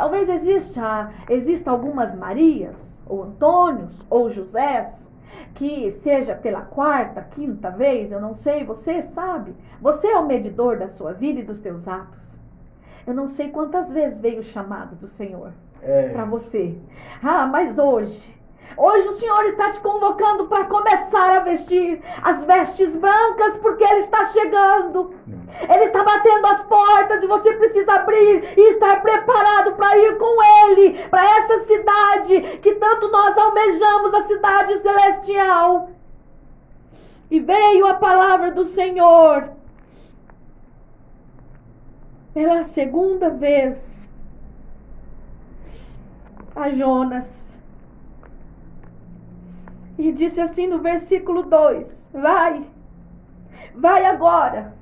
Talvez 0.00 0.30
exista, 0.30 1.12
exista 1.28 1.70
algumas 1.70 2.14
Marias, 2.14 3.04
ou 3.06 3.22
Antônios, 3.22 3.92
ou 4.08 4.30
Josés, 4.30 4.88
que 5.54 5.92
seja 5.92 6.34
pela 6.34 6.62
quarta, 6.62 7.20
quinta 7.20 7.68
vez, 7.68 8.10
eu 8.10 8.18
não 8.18 8.34
sei, 8.34 8.64
você 8.64 9.02
sabe. 9.02 9.54
Você 9.78 10.06
é 10.06 10.16
o 10.16 10.26
medidor 10.26 10.78
da 10.78 10.88
sua 10.88 11.12
vida 11.12 11.40
e 11.40 11.44
dos 11.44 11.60
teus 11.60 11.86
atos. 11.86 12.32
Eu 13.06 13.12
não 13.12 13.28
sei 13.28 13.50
quantas 13.50 13.92
vezes 13.92 14.18
veio 14.18 14.40
o 14.40 14.42
chamado 14.42 14.96
do 14.96 15.06
Senhor 15.06 15.52
é. 15.82 16.08
para 16.08 16.24
você. 16.24 16.78
Ah, 17.22 17.46
mas 17.46 17.76
hoje, 17.76 18.34
hoje 18.76 19.08
o 19.08 19.14
Senhor 19.14 19.44
está 19.44 19.70
te 19.70 19.80
convocando 19.80 20.46
para 20.46 20.64
começar 20.64 21.36
a 21.36 21.40
vestir 21.40 22.02
as 22.22 22.44
vestes 22.44 22.96
brancas, 22.96 23.56
porque 23.58 23.84
Ele 23.84 24.00
está 24.00 24.26
chegando. 24.26 25.14
Ele 25.68 25.84
está 25.84 26.02
batendo 26.04 26.46
as 26.46 26.62
portas 26.64 27.22
e 27.22 27.26
você 27.26 27.52
precisa 27.54 27.92
abrir 27.92 28.54
e 28.56 28.70
estar 28.72 29.02
preparado 29.02 29.72
para 29.72 29.96
ir 29.98 30.16
com 30.16 30.42
Ele, 30.68 30.98
para 31.08 31.22
essa 31.22 31.66
cidade 31.66 32.58
que 32.58 32.74
tanto 32.76 33.08
nós 33.08 33.36
almejamos, 33.36 34.14
a 34.14 34.22
cidade 34.24 34.78
celestial. 34.78 35.90
E 37.30 37.38
veio 37.38 37.86
a 37.86 37.94
palavra 37.94 38.50
do 38.50 38.64
Senhor 38.66 39.50
pela 42.32 42.64
segunda 42.64 43.28
vez 43.30 43.78
a 46.54 46.70
Jonas. 46.70 47.39
E 50.00 50.12
disse 50.12 50.40
assim 50.40 50.66
no 50.66 50.78
versículo 50.78 51.42
2: 51.42 52.08
Vai, 52.10 52.64
vai 53.74 54.06
agora. 54.06 54.74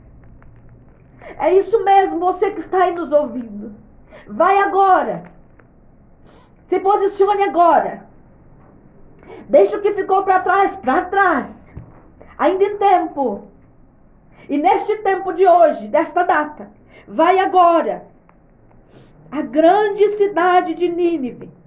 É 1.37 1.52
isso 1.52 1.83
mesmo, 1.83 2.20
você 2.20 2.52
que 2.52 2.61
está 2.61 2.85
aí 2.85 2.94
nos 2.94 3.11
ouvindo. 3.11 3.74
Vai 4.28 4.59
agora. 4.59 5.24
Se 6.68 6.78
posicione 6.78 7.42
agora. 7.42 8.07
Deixa 9.48 9.76
o 9.76 9.81
que 9.81 9.92
ficou 9.92 10.22
para 10.22 10.38
trás, 10.38 10.76
para 10.76 11.07
trás. 11.07 11.68
Ainda 12.38 12.62
em 12.62 12.78
tempo. 12.78 13.48
E 14.48 14.57
neste 14.57 14.98
tempo 14.98 15.33
de 15.33 15.44
hoje, 15.44 15.88
desta 15.88 16.22
data, 16.22 16.70
vai 17.09 17.40
agora. 17.40 18.07
A 19.33 19.42
grande 19.42 20.16
cidade 20.16 20.74
de 20.74 20.88
Nínive 20.88 21.58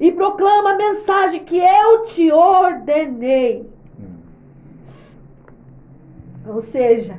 e 0.00 0.10
proclama 0.10 0.72
a 0.72 0.76
mensagem 0.76 1.44
que 1.44 1.58
eu 1.58 2.04
te 2.06 2.30
ordenei. 2.32 3.66
Hum. 3.98 4.16
Ou 6.54 6.62
seja, 6.62 7.18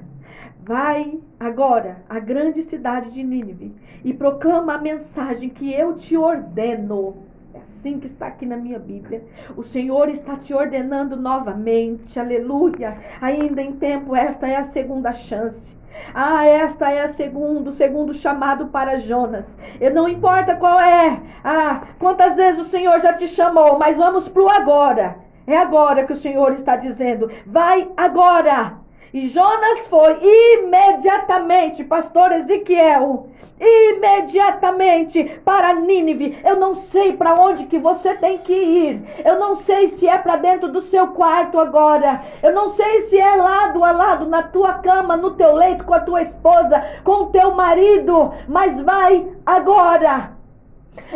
vai 0.62 1.20
agora 1.40 1.98
à 2.10 2.20
grande 2.20 2.64
cidade 2.64 3.12
de 3.12 3.24
Nínive 3.24 3.74
e 4.04 4.14
proclama 4.14 4.76
a 4.76 4.82
mensagem 4.82 5.50
que 5.50 5.74
eu 5.74 5.96
te 5.96 6.18
ordeno. 6.18 7.18
É 7.54 7.60
assim 7.60 8.00
que 8.00 8.08
está 8.08 8.28
aqui 8.28 8.46
na 8.46 8.58
minha 8.58 8.80
Bíblia. 8.80 9.24
O 9.56 9.64
Senhor 9.64 10.10
está 10.10 10.36
te 10.38 10.54
ordenando 10.54 11.16
novamente, 11.16 12.20
aleluia. 12.20 12.98
Ainda 13.22 13.62
em 13.62 13.74
tempo, 13.74 14.16
esta 14.16 14.48
é 14.48 14.56
a 14.56 14.66
segunda 14.66 15.14
chance. 15.14 15.74
Ah, 16.14 16.46
esta 16.46 16.92
é 16.92 17.02
a 17.02 17.10
segundo, 17.10 17.70
o 17.70 17.74
segundo 17.74 18.14
chamado 18.14 18.68
para 18.68 19.00
Jonas. 19.00 19.54
E 19.80 19.90
não 19.90 20.08
importa 20.08 20.56
qual 20.56 20.80
é. 20.80 21.20
Ah, 21.44 21.82
quantas 22.00 22.36
vezes 22.36 22.62
o 22.62 22.70
Senhor 22.70 23.00
já 23.00 23.14
te 23.14 23.28
chamou, 23.28 23.80
mas 23.80 23.98
vamos 23.98 24.30
pro 24.30 24.48
agora. 24.48 25.18
É 25.46 25.58
agora 25.58 26.06
que 26.06 26.14
o 26.14 26.18
Senhor 26.18 26.54
está 26.54 26.76
dizendo: 26.76 27.30
vai 27.46 27.90
agora. 27.98 28.83
E 29.14 29.28
Jonas 29.28 29.88
foi 29.88 30.18
imediatamente, 30.22 31.84
pastor 31.84 32.32
Ezequiel, 32.32 33.28
imediatamente 33.60 35.24
para 35.46 35.74
Nínive. 35.74 36.38
Eu 36.44 36.58
não 36.58 36.76
sei 36.76 37.14
para 37.14 37.36
onde 37.36 37.66
que 37.66 37.78
você 37.78 38.14
tem 38.16 38.38
que 38.40 38.54
ir. 38.54 39.02
Eu 39.24 39.40
não 39.40 39.58
sei 39.58 39.88
se 39.88 40.08
é 40.08 40.18
para 40.18 40.36
dentro 40.36 40.68
do 40.70 40.82
seu 40.82 41.08
quarto 41.08 41.60
agora. 41.60 42.22
Eu 42.42 42.52
não 42.52 42.70
sei 42.70 43.02
se 43.02 43.18
é 43.18 43.36
lado 43.36 43.84
a 43.84 43.92
lado 43.92 44.26
na 44.28 44.44
tua 44.44 44.74
cama, 44.76 45.16
no 45.16 45.32
teu 45.32 45.54
leito 45.54 45.86
com 45.86 45.94
a 45.94 46.00
tua 46.00 46.24
esposa, 46.24 46.84
com 47.04 47.24
o 47.24 47.26
teu 47.28 47.54
marido, 47.54 48.34
mas 48.48 48.82
vai 48.82 49.28
agora. 49.46 50.34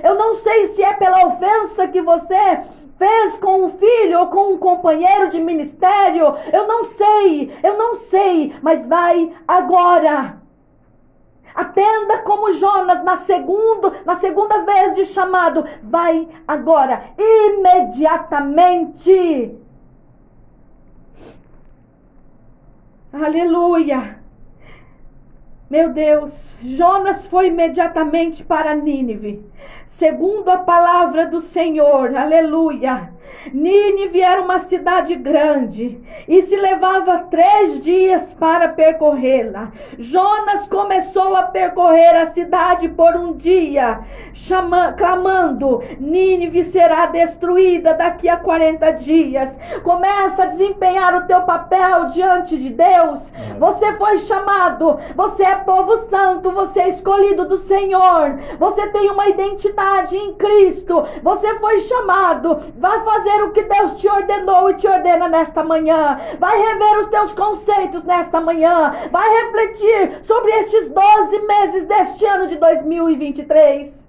Eu 0.03 0.15
não 0.15 0.35
sei 0.35 0.67
se 0.67 0.83
é 0.83 0.93
pela 0.93 1.27
ofensa 1.27 1.87
que 1.87 2.01
você 2.01 2.61
fez 2.97 3.37
com 3.37 3.65
um 3.65 3.69
filho 3.69 4.19
ou 4.19 4.27
com 4.27 4.53
um 4.53 4.57
companheiro 4.57 5.29
de 5.29 5.39
ministério. 5.39 6.35
Eu 6.51 6.67
não 6.67 6.83
sei, 6.85 7.55
eu 7.63 7.77
não 7.77 7.95
sei, 7.95 8.53
mas 8.61 8.85
vai 8.87 9.33
agora. 9.47 10.41
Atenda 11.55 12.17
como 12.19 12.51
Jonas 12.53 13.03
na 13.03 13.17
segundo, 13.17 13.93
na 14.05 14.15
segunda 14.17 14.63
vez 14.63 14.95
de 14.95 15.05
chamado, 15.05 15.65
vai 15.81 16.27
agora, 16.47 17.03
imediatamente. 17.17 19.57
Aleluia. 23.11 24.19
Meu 25.69 25.91
Deus, 25.91 26.55
Jonas 26.61 27.27
foi 27.27 27.47
imediatamente 27.47 28.41
para 28.43 28.75
Nínive 28.75 29.43
segundo 29.97 30.49
a 30.49 30.57
palavra 30.57 31.25
do 31.25 31.41
Senhor, 31.41 32.15
aleluia. 32.15 33.17
Nínive 33.51 34.21
era 34.21 34.41
uma 34.41 34.59
cidade 34.59 35.15
grande 35.15 36.01
e 36.27 36.41
se 36.43 36.55
levava 36.55 37.25
três 37.29 37.81
dias 37.81 38.33
para 38.33 38.69
percorrê-la. 38.69 39.71
Jonas 39.97 40.67
começou 40.67 41.35
a 41.35 41.43
percorrer 41.43 42.15
a 42.15 42.27
cidade 42.27 42.89
por 42.89 43.15
um 43.15 43.33
dia, 43.33 43.99
chama, 44.33 44.93
clamando: 44.93 45.81
Nínive 45.99 46.63
será 46.65 47.07
destruída 47.07 47.93
daqui 47.93 48.29
a 48.29 48.37
40 48.37 48.91
dias. 48.91 49.57
Começa 49.83 50.43
a 50.43 50.47
desempenhar 50.47 51.15
o 51.15 51.25
teu 51.25 51.41
papel 51.41 52.07
diante 52.07 52.57
de 52.57 52.69
Deus. 52.69 53.31
É. 53.33 53.53
Você 53.59 53.93
foi 53.93 54.19
chamado, 54.19 54.99
você 55.15 55.43
é 55.43 55.55
povo 55.55 56.09
santo, 56.09 56.51
você 56.51 56.81
é 56.81 56.89
escolhido 56.89 57.47
do 57.47 57.57
Senhor, 57.57 58.39
você 58.59 58.87
tem 58.89 59.09
uma 59.09 59.27
identidade 59.27 59.86
em 60.11 60.33
Cristo, 60.35 61.05
você 61.21 61.59
foi 61.59 61.79
chamado. 61.81 62.61
Vai 62.77 63.03
fazer 63.03 63.43
o 63.43 63.51
que 63.51 63.63
Deus 63.63 63.95
te 63.95 64.07
ordenou 64.07 64.69
e 64.69 64.75
te 64.75 64.87
ordena 64.87 65.27
nesta 65.27 65.63
manhã. 65.63 66.19
Vai 66.39 66.57
rever 66.57 66.99
os 66.99 67.07
teus 67.07 67.33
conceitos 67.33 68.03
nesta 68.03 68.39
manhã. 68.39 68.93
Vai 69.11 69.29
refletir 69.43 70.23
sobre 70.23 70.51
estes 70.59 70.89
12 70.89 71.39
meses 71.39 71.85
deste 71.85 72.25
ano 72.25 72.47
de 72.47 72.57
2023. 72.57 74.05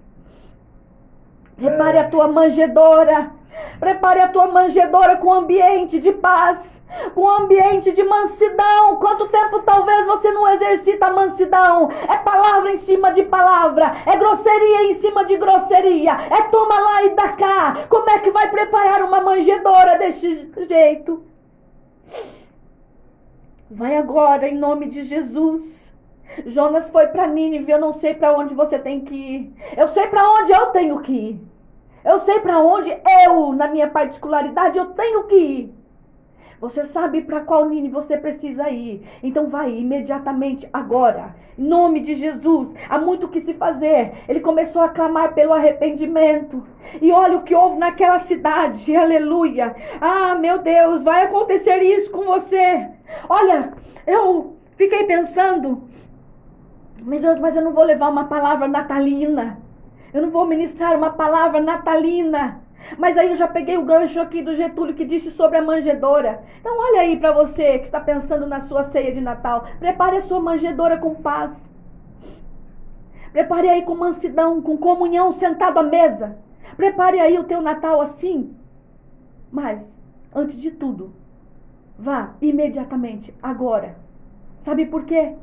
Prepare 1.57 1.99
a 1.99 2.09
tua 2.09 2.29
manjedora. 2.29 3.33
Prepare 3.81 4.21
a 4.21 4.29
tua 4.29 4.47
manjedora 4.47 5.17
com 5.17 5.33
ambiente 5.33 5.99
de 5.99 6.12
paz 6.12 6.78
um 7.16 7.29
ambiente 7.29 7.92
de 7.92 8.03
mansidão. 8.03 8.96
Quanto 8.96 9.29
tempo 9.29 9.62
talvez 9.62 10.07
você 10.07 10.31
não 10.31 10.48
exercita 10.48 11.07
a 11.07 11.12
mansidão? 11.12 11.90
É 12.09 12.16
palavra 12.18 12.72
em 12.72 12.77
cima 12.79 13.12
de 13.12 13.24
palavra, 13.24 13.92
é 14.07 14.16
grosseria 14.16 14.90
em 14.90 14.94
cima 14.94 15.24
de 15.24 15.37
grosseria, 15.37 16.12
é 16.12 16.42
toma 16.51 16.79
lá 16.79 17.05
e 17.05 17.11
dá 17.11 17.29
cá. 17.31 17.87
Como 17.88 18.09
é 18.11 18.18
que 18.18 18.31
vai 18.31 18.51
preparar 18.51 19.03
uma 19.03 19.20
manjedora 19.20 19.98
desse 19.98 20.51
jeito? 20.68 21.22
Vai 23.70 23.96
agora 23.96 24.48
em 24.48 24.57
nome 24.57 24.88
de 24.88 25.03
Jesus. 25.03 25.92
Jonas 26.46 26.90
foi 26.90 27.09
para 27.09 27.27
Nínive, 27.27 27.70
eu 27.70 27.81
não 27.81 27.92
sei 27.92 28.14
para 28.14 28.33
onde 28.33 28.55
você 28.55 28.79
tem 28.79 29.01
que 29.01 29.14
ir. 29.14 29.55
Eu 29.77 29.88
sei 29.88 30.07
para 30.07 30.29
onde 30.31 30.53
eu 30.53 30.66
tenho 30.66 31.01
que 31.01 31.12
ir. 31.12 31.40
Eu 32.05 32.18
sei 32.20 32.40
para 32.40 32.59
onde 32.59 32.96
eu, 33.24 33.53
na 33.53 33.68
minha 33.68 33.88
particularidade, 33.88 34.79
eu 34.79 34.87
tenho 34.87 35.24
que 35.24 35.37
ir. 35.37 35.78
Você 36.61 36.85
sabe 36.85 37.23
para 37.23 37.41
qual 37.41 37.69
Nini 37.69 37.89
você 37.89 38.17
precisa 38.17 38.69
ir. 38.69 39.07
Então 39.23 39.49
vai 39.49 39.73
imediatamente 39.73 40.69
agora. 40.73 41.37
Em 41.57 41.63
nome 41.63 42.01
de 42.01 42.15
Jesus. 42.15 42.69
Há 42.89 42.99
muito 42.99 43.27
o 43.27 43.29
que 43.29 43.41
se 43.41 43.55
fazer. 43.55 44.13
Ele 44.29 44.41
começou 44.41 44.83
a 44.83 44.89
clamar 44.89 45.35
pelo 45.35 45.53
arrependimento. 45.53 46.65
E 47.01 47.13
olha 47.13 47.39
o 47.39 47.43
que 47.43 47.55
houve 47.55 47.79
naquela 47.79 48.21
cidade. 48.21 48.95
Aleluia. 48.97 49.75
Ah, 50.01 50.35
meu 50.35 50.59
Deus, 50.59 51.03
vai 51.03 51.25
acontecer 51.25 51.83
isso 51.83 52.11
com 52.11 52.25
você. 52.25 52.89
Olha, 53.29 53.73
eu 54.07 54.57
fiquei 54.77 55.05
pensando. 55.05 55.89
Meu 57.03 57.21
Deus, 57.21 57.39
mas 57.39 57.55
eu 57.55 57.63
não 57.63 57.73
vou 57.73 57.85
levar 57.85 58.11
uma 58.11 58.25
palavra 58.25 58.67
natalina. 58.67 59.59
Eu 60.13 60.23
não 60.23 60.31
vou 60.31 60.47
ministrar 60.47 60.97
uma 60.97 61.11
palavra 61.11 61.61
natalina. 61.61 62.61
Mas 62.97 63.19
aí 63.19 63.29
eu 63.31 63.37
já 63.37 63.49
peguei 63.49 63.77
o 63.77 63.85
gancho 63.85 64.21
aqui 64.21 64.43
do 64.43 64.55
Getúlio 64.55 64.95
que 64.95 65.05
disse 65.05 65.31
sobre 65.31 65.59
a 65.59 65.62
manjedora. 65.62 66.43
Então 66.61 66.79
olha 66.79 67.01
aí 67.01 67.19
para 67.19 67.33
você 67.33 67.79
que 67.79 67.87
está 67.87 68.01
pensando 68.01 68.47
na 68.47 68.61
sua 68.61 68.85
ceia 68.85 69.12
de 69.12 69.21
Natal. 69.21 69.67
Prepare 69.79 70.17
a 70.17 70.23
sua 70.23 70.41
manjedora 70.41 70.97
com 70.97 71.14
paz. 71.14 71.53
Prepare 73.33 73.69
aí 73.69 73.83
com 73.83 73.95
mansidão, 73.95 74.62
com 74.62 74.77
comunhão, 74.77 75.33
sentado 75.33 75.79
à 75.79 75.83
mesa. 75.83 76.38
Prepare 76.77 77.21
aí 77.21 77.38
o 77.38 77.45
teu 77.45 77.61
Natal 77.61 78.01
assim. 78.01 78.55
Mas, 79.51 79.87
antes 80.35 80.61
de 80.61 80.71
tudo, 80.71 81.12
vá 81.99 82.35
imediatamente, 82.41 83.35
agora. 83.43 83.97
Sabe 84.62 84.87
por 84.87 85.05
quê? 85.05 85.35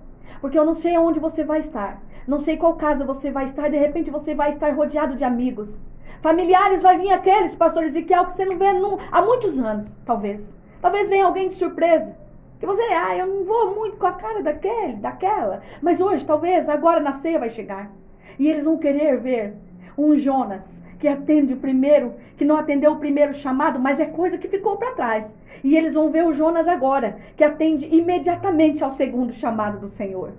Porque 0.41 0.57
eu 0.57 0.65
não 0.65 0.75
sei 0.75 0.95
aonde 0.95 1.19
você 1.19 1.43
vai 1.43 1.59
estar. 1.59 2.01
Não 2.27 2.39
sei 2.39 2.57
qual 2.57 2.75
casa 2.75 3.05
você 3.05 3.29
vai 3.31 3.45
estar. 3.45 3.69
De 3.69 3.77
repente 3.77 4.09
você 4.09 4.33
vai 4.33 4.49
estar 4.49 4.73
rodeado 4.73 5.15
de 5.15 5.23
amigos. 5.23 5.77
Familiares 6.21 6.81
vai 6.81 6.97
vir 6.97 7.11
aqueles, 7.11 7.55
pastor 7.55 7.83
Ezequiel, 7.83 8.25
que 8.25 8.33
você 8.33 8.45
não 8.45 8.57
vê 8.57 8.73
num, 8.73 8.97
há 9.11 9.21
muitos 9.21 9.59
anos, 9.59 9.95
talvez. 10.05 10.53
Talvez 10.81 11.09
venha 11.09 11.25
alguém 11.25 11.49
de 11.49 11.55
surpresa. 11.55 12.15
Que 12.59 12.65
você, 12.65 12.81
ah, 12.81 13.15
eu 13.17 13.27
não 13.27 13.43
vou 13.43 13.75
muito 13.75 13.97
com 13.97 14.07
a 14.07 14.13
cara 14.13 14.41
daquele, 14.41 14.93
daquela. 14.93 15.61
Mas 15.81 15.99
hoje, 15.99 16.25
talvez, 16.25 16.69
agora 16.69 16.99
na 16.99 17.13
ceia 17.13 17.39
vai 17.39 17.49
chegar. 17.49 17.91
E 18.39 18.49
eles 18.49 18.63
vão 18.63 18.77
querer 18.77 19.17
ver 19.17 19.53
um 19.97 20.15
Jonas 20.15 20.81
que 20.99 21.07
atende 21.07 21.53
o 21.53 21.57
primeiro, 21.57 22.13
que 22.37 22.45
não 22.45 22.55
atendeu 22.55 22.93
o 22.93 22.99
primeiro 22.99 23.33
chamado, 23.33 23.79
mas 23.79 23.99
é 23.99 24.05
coisa 24.05 24.37
que 24.37 24.47
ficou 24.47 24.77
para 24.77 24.93
trás. 24.93 25.25
E 25.63 25.75
eles 25.75 25.93
vão 25.93 26.09
ver 26.09 26.25
o 26.25 26.33
Jonas 26.33 26.67
agora, 26.67 27.17
que 27.35 27.43
atende 27.43 27.87
imediatamente 27.93 28.83
ao 28.83 28.91
segundo 28.91 29.33
chamado 29.33 29.79
do 29.79 29.89
Senhor. 29.89 30.31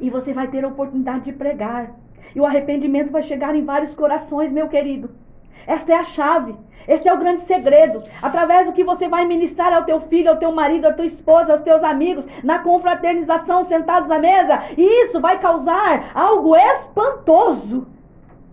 E 0.00 0.08
você 0.10 0.32
vai 0.32 0.48
ter 0.48 0.64
a 0.64 0.68
oportunidade 0.68 1.24
de 1.24 1.32
pregar. 1.32 1.94
E 2.34 2.40
o 2.40 2.46
arrependimento 2.46 3.10
vai 3.10 3.22
chegar 3.22 3.54
em 3.54 3.64
vários 3.64 3.94
corações, 3.94 4.52
meu 4.52 4.68
querido. 4.68 5.10
Esta 5.66 5.92
é 5.92 5.96
a 5.96 6.04
chave. 6.04 6.54
Este 6.88 7.08
é 7.08 7.12
o 7.12 7.18
grande 7.18 7.42
segredo. 7.42 8.02
Através 8.20 8.66
do 8.66 8.72
que 8.72 8.82
você 8.82 9.08
vai 9.08 9.24
ministrar 9.24 9.72
ao 9.72 9.84
teu 9.84 10.00
filho, 10.00 10.30
ao 10.30 10.36
teu 10.36 10.50
marido, 10.50 10.86
à 10.86 10.92
tua 10.92 11.06
esposa, 11.06 11.52
aos 11.52 11.60
teus 11.60 11.82
amigos, 11.82 12.26
na 12.42 12.58
confraternização, 12.58 13.64
sentados 13.64 14.10
à 14.10 14.18
mesa. 14.18 14.58
E 14.76 15.04
isso 15.04 15.20
vai 15.20 15.38
causar 15.38 16.10
algo 16.14 16.56
espantoso. 16.56 17.86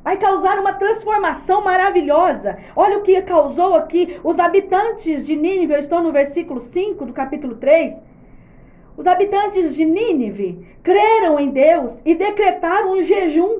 Vai 0.04 0.18
causar 0.18 0.60
uma 0.60 0.74
transformação 0.74 1.64
maravilhosa. 1.64 2.58
Olha 2.76 2.98
o 2.98 3.02
que 3.02 3.22
causou 3.24 3.76
aqui. 3.76 4.20
Os 4.24 4.40
habitantes 4.40 5.26
de 5.26 5.36
Nínive, 5.36 5.74
eu 5.74 5.80
estou 5.80 6.02
no 6.02 6.12
versículo 6.12 6.62
5 6.62 7.06
do 7.06 7.14
capítulo 7.14 7.56
3. 7.56 8.07
Os 8.98 9.06
habitantes 9.06 9.76
de 9.76 9.86
Nínive 9.86 10.68
creram 10.82 11.40
em 11.40 11.52
Deus 11.52 11.94
e 12.04 12.16
decretaram 12.16 12.94
um 12.94 13.04
jejum. 13.04 13.60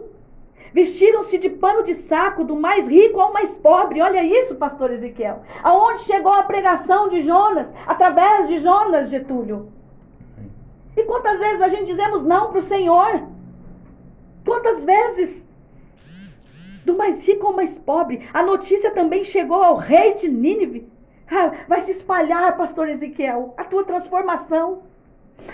Vestiram-se 0.74 1.38
de 1.38 1.48
pano 1.48 1.84
de 1.84 1.94
saco, 1.94 2.44
do 2.44 2.56
mais 2.56 2.88
rico 2.88 3.22
ao 3.22 3.32
mais 3.32 3.56
pobre. 3.58 4.02
Olha 4.02 4.24
isso, 4.24 4.56
pastor 4.56 4.92
Ezequiel. 4.92 5.44
Aonde 5.64 6.02
chegou 6.02 6.34
a 6.34 6.42
pregação 6.42 7.08
de 7.08 7.22
Jonas? 7.22 7.72
Através 7.86 8.48
de 8.48 8.58
Jonas, 8.58 9.12
Getúlio. 9.12 9.72
E 10.96 11.04
quantas 11.04 11.40
vezes 11.40 11.62
a 11.62 11.70
gente 11.70 11.86
dizemos 11.86 12.24
não 12.24 12.50
para 12.50 12.60
o 12.60 12.64
Senhor? 12.64 13.22
Quantas 14.44 14.84
vezes? 14.84 15.46
Do 16.84 16.98
mais 16.98 17.28
rico 17.28 17.46
ao 17.46 17.54
mais 17.54 17.78
pobre. 17.78 18.28
A 18.34 18.42
notícia 18.42 18.90
também 18.90 19.24
chegou 19.24 19.62
ao 19.62 19.76
rei 19.76 20.16
de 20.16 20.28
Nínive. 20.28 20.90
Ah, 21.30 21.52
vai 21.68 21.82
se 21.82 21.92
espalhar, 21.92 22.58
pastor 22.58 22.90
Ezequiel, 22.90 23.54
a 23.56 23.64
tua 23.64 23.84
transformação. 23.84 24.87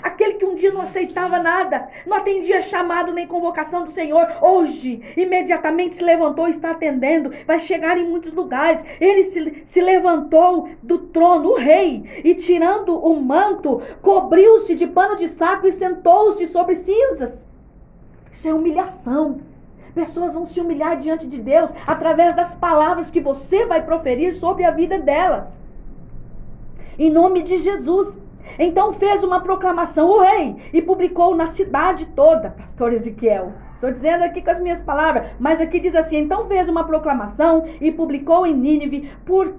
Aquele 0.02 0.34
que 0.36 0.46
um 0.46 0.56
dia 0.56 0.72
não 0.72 0.82
aceitava 0.82 1.40
nada, 1.40 1.88
não 2.06 2.18
atendia 2.18 2.62
chamado 2.62 3.12
nem 3.12 3.28
convocação 3.28 3.84
do 3.84 3.92
Senhor, 3.92 4.28
hoje, 4.42 5.02
imediatamente 5.16 5.96
se 5.96 6.04
levantou 6.04 6.48
e 6.48 6.52
está 6.52 6.72
atendendo, 6.72 7.32
vai 7.46 7.60
chegar 7.60 7.98
em 7.98 8.08
muitos 8.08 8.34
lugares. 8.34 8.84
Ele 9.00 9.24
se, 9.24 9.64
se 9.68 9.82
levantou 9.82 10.70
do 10.82 10.98
trono, 10.98 11.52
o 11.52 11.58
rei, 11.58 12.04
e 12.24 12.34
tirando 12.36 12.98
o 12.98 13.22
manto, 13.22 13.82
cobriu-se 14.02 14.74
de 14.76 14.88
pano 14.88 15.16
de 15.16 15.28
saco 15.28 15.68
e 15.68 15.72
sentou-se 15.72 16.48
sobre 16.48 16.76
cinzas. 16.76 17.46
Isso 18.32 18.48
é 18.48 18.54
humilhação. 18.54 19.42
Pessoas 19.94 20.34
vão 20.34 20.48
se 20.48 20.60
humilhar 20.60 21.00
diante 21.00 21.28
de 21.28 21.40
Deus 21.40 21.70
através 21.86 22.34
das 22.34 22.56
palavras 22.56 23.12
que 23.12 23.22
você 23.22 23.66
vai 23.66 23.86
proferir 23.86 24.34
sobre 24.34 24.64
a 24.64 24.72
vida 24.72 24.98
delas. 24.98 25.48
Em 26.98 27.12
nome 27.12 27.44
de 27.44 27.60
Jesus. 27.60 28.23
Então 28.58 28.94
fez 28.94 29.24
uma 29.24 29.42
proclamação, 29.42 30.08
o 30.08 30.22
rei, 30.22 30.56
e 30.72 30.82
publicou 30.82 31.36
na 31.36 31.48
cidade 31.48 32.06
toda, 32.16 32.52
pastor 32.52 32.94
Ezequiel. 32.94 33.54
Estou 33.74 33.92
dizendo 33.92 34.24
aqui 34.24 34.42
com 34.42 34.52
as 34.52 34.60
minhas 34.60 34.82
palavras, 34.82 35.32
mas 35.40 35.60
aqui 35.60 35.80
diz 35.80 35.96
assim: 35.96 36.18
então 36.18 36.48
fez 36.48 36.70
uma 36.70 36.86
proclamação 36.86 37.66
e 37.82 37.92
publicou 37.92 38.46
em 38.46 38.54
Nínive 38.54 39.12
por, 39.26 39.54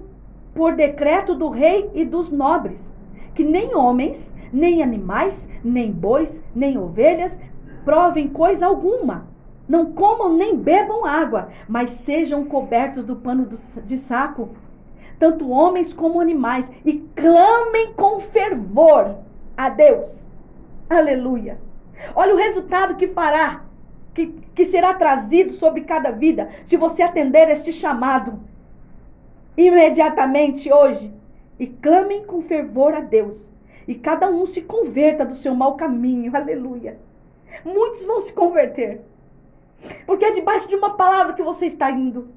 por 0.53 0.75
decreto 0.75 1.35
do 1.35 1.49
rei 1.49 1.89
e 1.93 2.03
dos 2.03 2.29
nobres, 2.29 2.91
que 3.33 3.43
nem 3.43 3.75
homens, 3.75 4.33
nem 4.51 4.81
animais, 4.81 5.47
nem 5.63 5.91
bois, 5.91 6.41
nem 6.55 6.77
ovelhas 6.77 7.37
provem 7.85 8.27
coisa 8.27 8.65
alguma. 8.65 9.27
Não 9.67 9.93
comam 9.93 10.33
nem 10.33 10.57
bebam 10.57 11.05
água, 11.05 11.49
mas 11.67 11.89
sejam 11.91 12.45
cobertos 12.45 13.05
do 13.05 13.15
pano 13.15 13.47
de 13.85 13.97
saco 13.97 14.49
tanto 15.19 15.49
homens 15.49 15.93
como 15.93 16.21
animais, 16.21 16.69
e 16.83 16.93
clamem 17.15 17.93
com 17.93 18.19
fervor 18.19 19.15
a 19.55 19.69
Deus. 19.69 20.25
Aleluia. 20.89 21.57
Olha 22.13 22.33
o 22.33 22.37
resultado 22.37 22.95
que 22.95 23.07
fará, 23.07 23.63
que, 24.13 24.27
que 24.53 24.65
será 24.65 24.93
trazido 24.93 25.53
sobre 25.53 25.81
cada 25.81 26.11
vida, 26.11 26.49
se 26.65 26.77
você 26.77 27.01
atender 27.01 27.49
este 27.49 27.71
chamado 27.71 28.39
imediatamente 29.57 30.71
hoje. 30.71 31.13
E 31.57 31.67
clamem 31.67 32.25
com 32.25 32.41
fervor 32.41 32.93
a 32.93 32.99
Deus. 32.99 33.49
E 33.87 33.95
cada 33.95 34.29
um 34.29 34.45
se 34.45 34.61
converta 34.61 35.25
do 35.25 35.35
seu 35.35 35.55
mau 35.55 35.75
caminho. 35.75 36.35
Aleluia. 36.35 36.97
Muitos 37.63 38.03
vão 38.03 38.19
se 38.19 38.33
converter. 38.33 39.01
Porque 40.05 40.25
é 40.25 40.31
debaixo 40.31 40.67
de 40.67 40.75
uma 40.75 40.95
palavra 40.95 41.33
que 41.33 41.43
você 41.43 41.67
está 41.67 41.89
indo. 41.91 42.29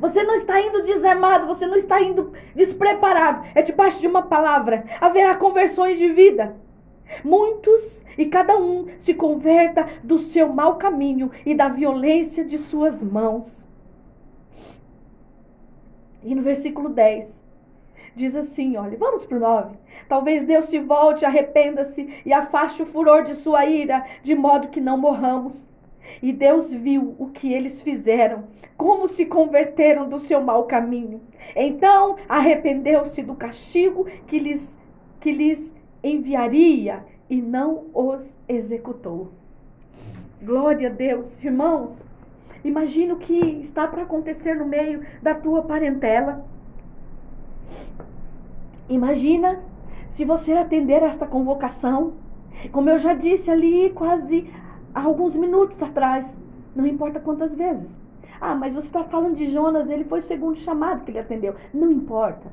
Você 0.00 0.22
não 0.22 0.34
está 0.34 0.60
indo 0.60 0.82
desarmado, 0.82 1.46
você 1.46 1.66
não 1.66 1.76
está 1.76 2.00
indo 2.00 2.32
despreparado. 2.54 3.46
É 3.54 3.62
debaixo 3.62 4.00
de 4.00 4.06
uma 4.06 4.22
palavra. 4.22 4.84
Haverá 5.00 5.34
conversões 5.36 5.98
de 5.98 6.08
vida. 6.08 6.56
Muitos 7.24 8.02
e 8.16 8.26
cada 8.26 8.56
um 8.56 8.86
se 8.98 9.14
converta 9.14 9.86
do 10.02 10.18
seu 10.18 10.52
mau 10.52 10.76
caminho 10.76 11.30
e 11.44 11.54
da 11.54 11.68
violência 11.68 12.44
de 12.44 12.58
suas 12.58 13.02
mãos. 13.02 13.68
E 16.22 16.34
no 16.34 16.42
versículo 16.42 16.88
10, 16.88 17.42
diz 18.14 18.36
assim: 18.36 18.76
olha, 18.76 18.96
vamos 18.96 19.24
para 19.24 19.36
o 19.36 19.40
9. 19.40 19.76
Talvez 20.08 20.44
Deus 20.44 20.66
se 20.66 20.78
volte, 20.78 21.24
arrependa-se 21.24 22.22
e 22.24 22.32
afaste 22.32 22.82
o 22.82 22.86
furor 22.86 23.24
de 23.24 23.34
sua 23.34 23.66
ira, 23.66 24.04
de 24.22 24.34
modo 24.34 24.68
que 24.68 24.80
não 24.80 24.96
morramos. 24.96 25.68
E 26.22 26.32
Deus 26.32 26.72
viu 26.72 27.14
o 27.18 27.28
que 27.28 27.52
eles 27.52 27.82
fizeram, 27.82 28.44
como 28.76 29.08
se 29.08 29.26
converteram 29.26 30.08
do 30.08 30.18
seu 30.20 30.40
mau 30.40 30.64
caminho. 30.64 31.20
Então 31.54 32.16
arrependeu-se 32.28 33.22
do 33.22 33.34
castigo 33.34 34.06
que 34.26 34.38
lhes, 34.38 34.76
que 35.20 35.32
lhes 35.32 35.74
enviaria 36.02 37.04
e 37.30 37.40
não 37.40 37.86
os 37.94 38.36
executou. 38.48 39.32
Glória 40.42 40.88
a 40.88 40.92
Deus, 40.92 41.42
irmãos. 41.42 42.04
Imagina 42.64 43.14
o 43.14 43.18
que 43.18 43.34
está 43.62 43.86
para 43.86 44.02
acontecer 44.02 44.54
no 44.54 44.66
meio 44.66 45.04
da 45.20 45.34
tua 45.34 45.62
parentela. 45.62 46.44
Imagina 48.88 49.60
se 50.10 50.24
você 50.24 50.52
atender 50.52 51.02
esta 51.02 51.26
convocação. 51.26 52.14
Como 52.70 52.90
eu 52.90 52.98
já 52.98 53.14
disse 53.14 53.50
ali, 53.50 53.90
quase 53.90 54.48
há 54.94 55.02
alguns 55.02 55.36
minutos 55.36 55.80
atrás, 55.82 56.26
não 56.74 56.86
importa 56.86 57.20
quantas 57.20 57.54
vezes. 57.54 57.90
Ah, 58.40 58.54
mas 58.54 58.74
você 58.74 58.86
está 58.86 59.04
falando 59.04 59.36
de 59.36 59.50
Jonas, 59.50 59.88
ele 59.88 60.04
foi 60.04 60.18
o 60.18 60.24
segundo 60.24 60.58
chamado 60.58 61.04
que 61.04 61.10
ele 61.10 61.18
atendeu. 61.18 61.54
Não 61.72 61.92
importa. 61.92 62.50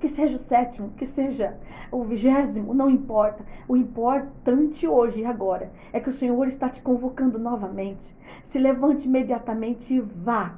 Que 0.00 0.08
seja 0.08 0.36
o 0.36 0.38
sétimo, 0.38 0.90
que 0.96 1.06
seja 1.06 1.56
o 1.90 2.04
vigésimo, 2.04 2.74
não 2.74 2.88
importa. 2.88 3.44
O 3.68 3.76
importante 3.76 4.86
hoje 4.86 5.20
e 5.20 5.24
agora 5.24 5.70
é 5.92 5.98
que 5.98 6.10
o 6.10 6.14
Senhor 6.14 6.46
está 6.46 6.68
te 6.68 6.82
convocando 6.82 7.38
novamente. 7.38 8.16
Se 8.44 8.58
levante 8.58 9.06
imediatamente 9.06 9.94
e 9.94 10.00
vá. 10.00 10.54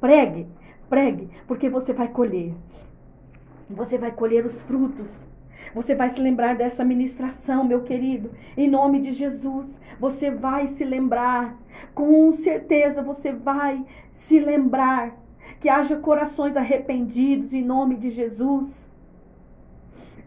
Pregue, 0.00 0.48
pregue, 0.88 1.30
porque 1.46 1.68
você 1.68 1.92
vai 1.92 2.08
colher. 2.08 2.54
Você 3.68 3.96
vai 3.96 4.10
colher 4.10 4.44
os 4.44 4.60
frutos 4.62 5.29
você 5.74 5.94
vai 5.94 6.10
se 6.10 6.20
lembrar 6.20 6.56
dessa 6.56 6.84
ministração, 6.84 7.64
meu 7.64 7.82
querido, 7.82 8.30
em 8.56 8.68
nome 8.68 9.00
de 9.00 9.12
Jesus. 9.12 9.78
Você 9.98 10.30
vai 10.30 10.66
se 10.68 10.84
lembrar, 10.84 11.56
com 11.94 12.32
certeza 12.32 13.02
você 13.02 13.32
vai 13.32 13.84
se 14.14 14.38
lembrar 14.38 15.14
que 15.60 15.68
haja 15.68 15.96
corações 15.96 16.56
arrependidos 16.56 17.52
em 17.52 17.62
nome 17.62 17.96
de 17.96 18.10
Jesus. 18.10 18.88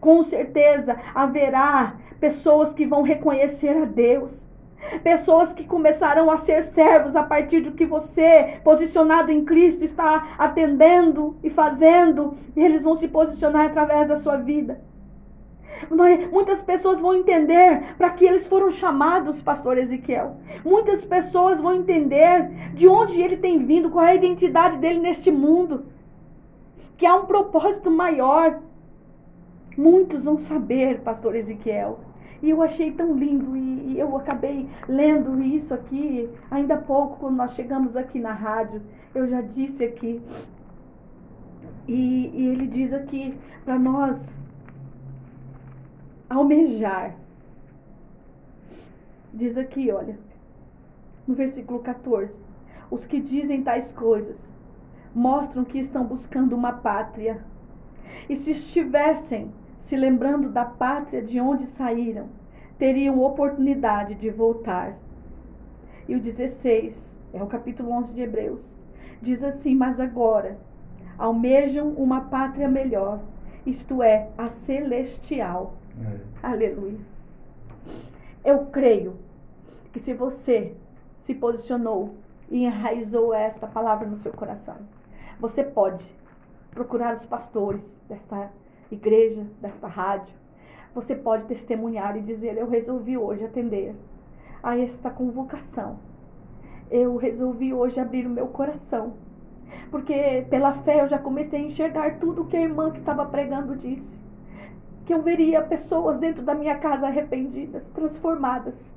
Com 0.00 0.22
certeza 0.22 0.96
haverá 1.14 1.96
pessoas 2.20 2.72
que 2.72 2.86
vão 2.86 3.02
reconhecer 3.02 3.76
a 3.76 3.84
Deus. 3.84 4.44
Pessoas 5.02 5.54
que 5.54 5.64
começarão 5.64 6.30
a 6.30 6.36
ser 6.36 6.62
servos 6.62 7.16
a 7.16 7.22
partir 7.22 7.60
do 7.60 7.72
que 7.72 7.86
você, 7.86 8.60
posicionado 8.62 9.32
em 9.32 9.44
Cristo, 9.44 9.82
está 9.82 10.34
atendendo 10.38 11.36
e 11.42 11.48
fazendo. 11.48 12.36
E 12.54 12.60
eles 12.60 12.82
vão 12.82 12.96
se 12.96 13.08
posicionar 13.08 13.66
através 13.66 14.06
da 14.06 14.16
sua 14.16 14.36
vida. 14.36 14.82
Muitas 16.30 16.62
pessoas 16.62 17.00
vão 17.00 17.14
entender 17.14 17.94
para 17.96 18.10
que 18.10 18.24
eles 18.24 18.46
foram 18.46 18.70
chamados, 18.70 19.42
pastor 19.42 19.78
Ezequiel. 19.78 20.36
Muitas 20.64 21.04
pessoas 21.04 21.60
vão 21.60 21.74
entender 21.74 22.48
de 22.74 22.88
onde 22.88 23.20
ele 23.20 23.36
tem 23.36 23.64
vindo, 23.64 23.90
qual 23.90 24.04
é 24.04 24.10
a 24.10 24.14
identidade 24.14 24.78
dele 24.78 25.00
neste 25.00 25.30
mundo. 25.30 25.86
Que 26.96 27.06
há 27.06 27.14
um 27.14 27.26
propósito 27.26 27.90
maior. 27.90 28.60
Muitos 29.76 30.24
vão 30.24 30.38
saber, 30.38 31.00
pastor 31.00 31.34
Ezequiel. 31.34 31.98
E 32.42 32.50
eu 32.50 32.62
achei 32.62 32.92
tão 32.92 33.14
lindo 33.14 33.56
e 33.56 33.98
eu 33.98 34.14
acabei 34.16 34.68
lendo 34.86 35.42
isso 35.42 35.72
aqui 35.72 36.28
ainda 36.50 36.74
há 36.74 36.78
pouco 36.78 37.16
quando 37.18 37.36
nós 37.36 37.54
chegamos 37.54 37.96
aqui 37.96 38.18
na 38.18 38.32
rádio. 38.32 38.82
Eu 39.14 39.26
já 39.26 39.40
disse 39.40 39.82
aqui. 39.82 40.20
E, 41.88 42.30
e 42.34 42.46
ele 42.48 42.66
diz 42.66 42.92
aqui 42.92 43.34
para 43.64 43.78
nós 43.78 44.20
almejar. 46.34 47.14
Diz 49.32 49.56
aqui, 49.56 49.90
olha, 49.90 50.18
no 51.26 51.34
versículo 51.34 51.80
14: 51.80 52.38
os 52.90 53.06
que 53.06 53.20
dizem 53.20 53.62
tais 53.62 53.92
coisas 53.92 54.38
mostram 55.14 55.64
que 55.64 55.78
estão 55.78 56.04
buscando 56.04 56.54
uma 56.54 56.72
pátria. 56.72 57.42
E 58.28 58.36
se 58.36 58.50
estivessem 58.50 59.50
se 59.80 59.96
lembrando 59.96 60.48
da 60.48 60.64
pátria 60.64 61.22
de 61.22 61.40
onde 61.40 61.66
saíram, 61.66 62.28
teriam 62.78 63.22
oportunidade 63.22 64.14
de 64.14 64.30
voltar. 64.30 64.96
E 66.08 66.14
o 66.14 66.20
16, 66.20 67.18
é 67.32 67.42
o 67.42 67.46
capítulo 67.46 67.90
11 67.90 68.12
de 68.12 68.22
Hebreus, 68.22 68.76
diz 69.20 69.42
assim: 69.42 69.74
Mas 69.74 70.00
agora 70.00 70.58
almejam 71.16 71.90
uma 71.90 72.22
pátria 72.22 72.68
melhor, 72.68 73.20
isto 73.66 74.02
é, 74.02 74.28
a 74.36 74.48
celestial 74.48 75.74
é. 76.02 76.46
Aleluia. 76.46 76.98
Eu 78.44 78.66
creio 78.66 79.16
que 79.92 80.00
se 80.00 80.12
você 80.12 80.74
se 81.22 81.34
posicionou 81.34 82.14
e 82.50 82.64
enraizou 82.64 83.32
esta 83.32 83.66
palavra 83.66 84.06
no 84.06 84.16
seu 84.16 84.32
coração, 84.32 84.76
você 85.38 85.62
pode 85.62 86.04
procurar 86.70 87.14
os 87.14 87.24
pastores 87.24 88.00
desta 88.08 88.50
igreja, 88.90 89.46
desta 89.60 89.86
rádio. 89.86 90.34
Você 90.94 91.14
pode 91.14 91.44
testemunhar 91.46 92.16
e 92.16 92.22
dizer: 92.22 92.56
Eu 92.56 92.68
resolvi 92.68 93.16
hoje 93.16 93.44
atender 93.44 93.94
a 94.62 94.78
esta 94.78 95.10
convocação. 95.10 95.98
Eu 96.90 97.16
resolvi 97.16 97.72
hoje 97.72 97.98
abrir 98.00 98.26
o 98.26 98.30
meu 98.30 98.48
coração. 98.48 99.14
Porque 99.90 100.46
pela 100.50 100.72
fé 100.72 101.00
eu 101.00 101.08
já 101.08 101.18
comecei 101.18 101.60
a 101.60 101.66
enxergar 101.66 102.18
tudo 102.18 102.42
o 102.42 102.46
que 102.46 102.56
a 102.56 102.62
irmã 102.62 102.90
que 102.90 102.98
estava 102.98 103.24
pregando 103.24 103.74
disse 103.76 104.23
que 105.04 105.12
eu 105.12 105.22
veria 105.22 105.60
pessoas 105.60 106.18
dentro 106.18 106.42
da 106.42 106.54
minha 106.54 106.78
casa 106.78 107.06
arrependidas, 107.06 107.86
transformadas. 107.88 108.90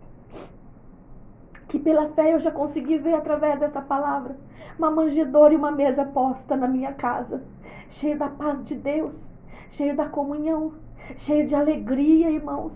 Que 1.68 1.78
pela 1.78 2.10
fé 2.10 2.34
eu 2.34 2.40
já 2.40 2.50
consegui 2.50 2.98
ver 2.98 3.14
através 3.14 3.60
dessa 3.60 3.82
palavra 3.82 4.38
uma 4.80 4.90
manjedoura 4.90 5.54
e 5.54 5.58
uma 5.58 5.72
mesa 5.72 6.06
posta 6.06 6.56
na 6.56 6.68
minha 6.68 6.94
casa, 6.94 7.44
cheio 7.90 8.18
da 8.18 8.30
paz 8.30 8.64
de 8.64 8.76
Deus, 8.76 9.28
cheio 9.72 9.96
da 9.96 10.06
comunhão, 10.06 10.74
cheio 11.18 11.46
de 11.46 11.56
alegria, 11.56 12.30
irmãos. 12.30 12.74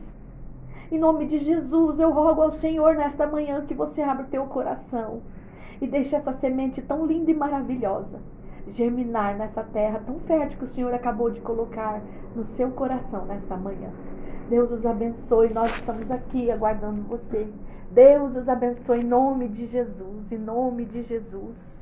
Em 0.91 0.99
nome 0.99 1.25
de 1.25 1.38
Jesus, 1.38 1.99
eu 1.99 2.11
rogo 2.11 2.41
ao 2.41 2.51
Senhor 2.51 2.95
nesta 2.95 3.25
manhã 3.25 3.65
que 3.65 3.73
você 3.73 4.01
abra 4.01 4.25
o 4.25 4.29
teu 4.29 4.45
coração 4.47 5.21
e 5.79 5.88
deixe 5.88 6.15
essa 6.15 6.34
semente 6.34 6.82
tão 6.82 7.05
linda 7.05 7.32
e 7.32 7.34
maravilhosa 7.34 8.19
germinar 8.70 9.38
nessa 9.38 9.64
terra 9.64 10.01
tão 10.05 10.20
fértil 10.22 10.57
que 10.57 10.66
o 10.66 10.70
Senhor 10.70 10.93
acabou 10.93 11.30
de 11.30 11.41
colocar 11.41 12.01
no 12.36 12.45
seu 12.45 12.72
coração 12.72 13.26
nesta 13.26 13.55
manhã. 13.57 13.89
Deus 14.49 14.72
os 14.72 14.86
abençoe. 14.86 15.53
Nós 15.53 15.74
estamos 15.74 16.12
aqui 16.12 16.51
aguardando 16.51 17.01
você. 17.03 17.47
Deus 17.89 18.36
os 18.36 18.49
abençoe 18.49 18.99
em 18.99 19.03
nome 19.03 19.47
de 19.47 19.66
Jesus, 19.66 20.32
em 20.32 20.38
nome 20.38 20.86
de 20.86 21.03
Jesus. 21.03 21.80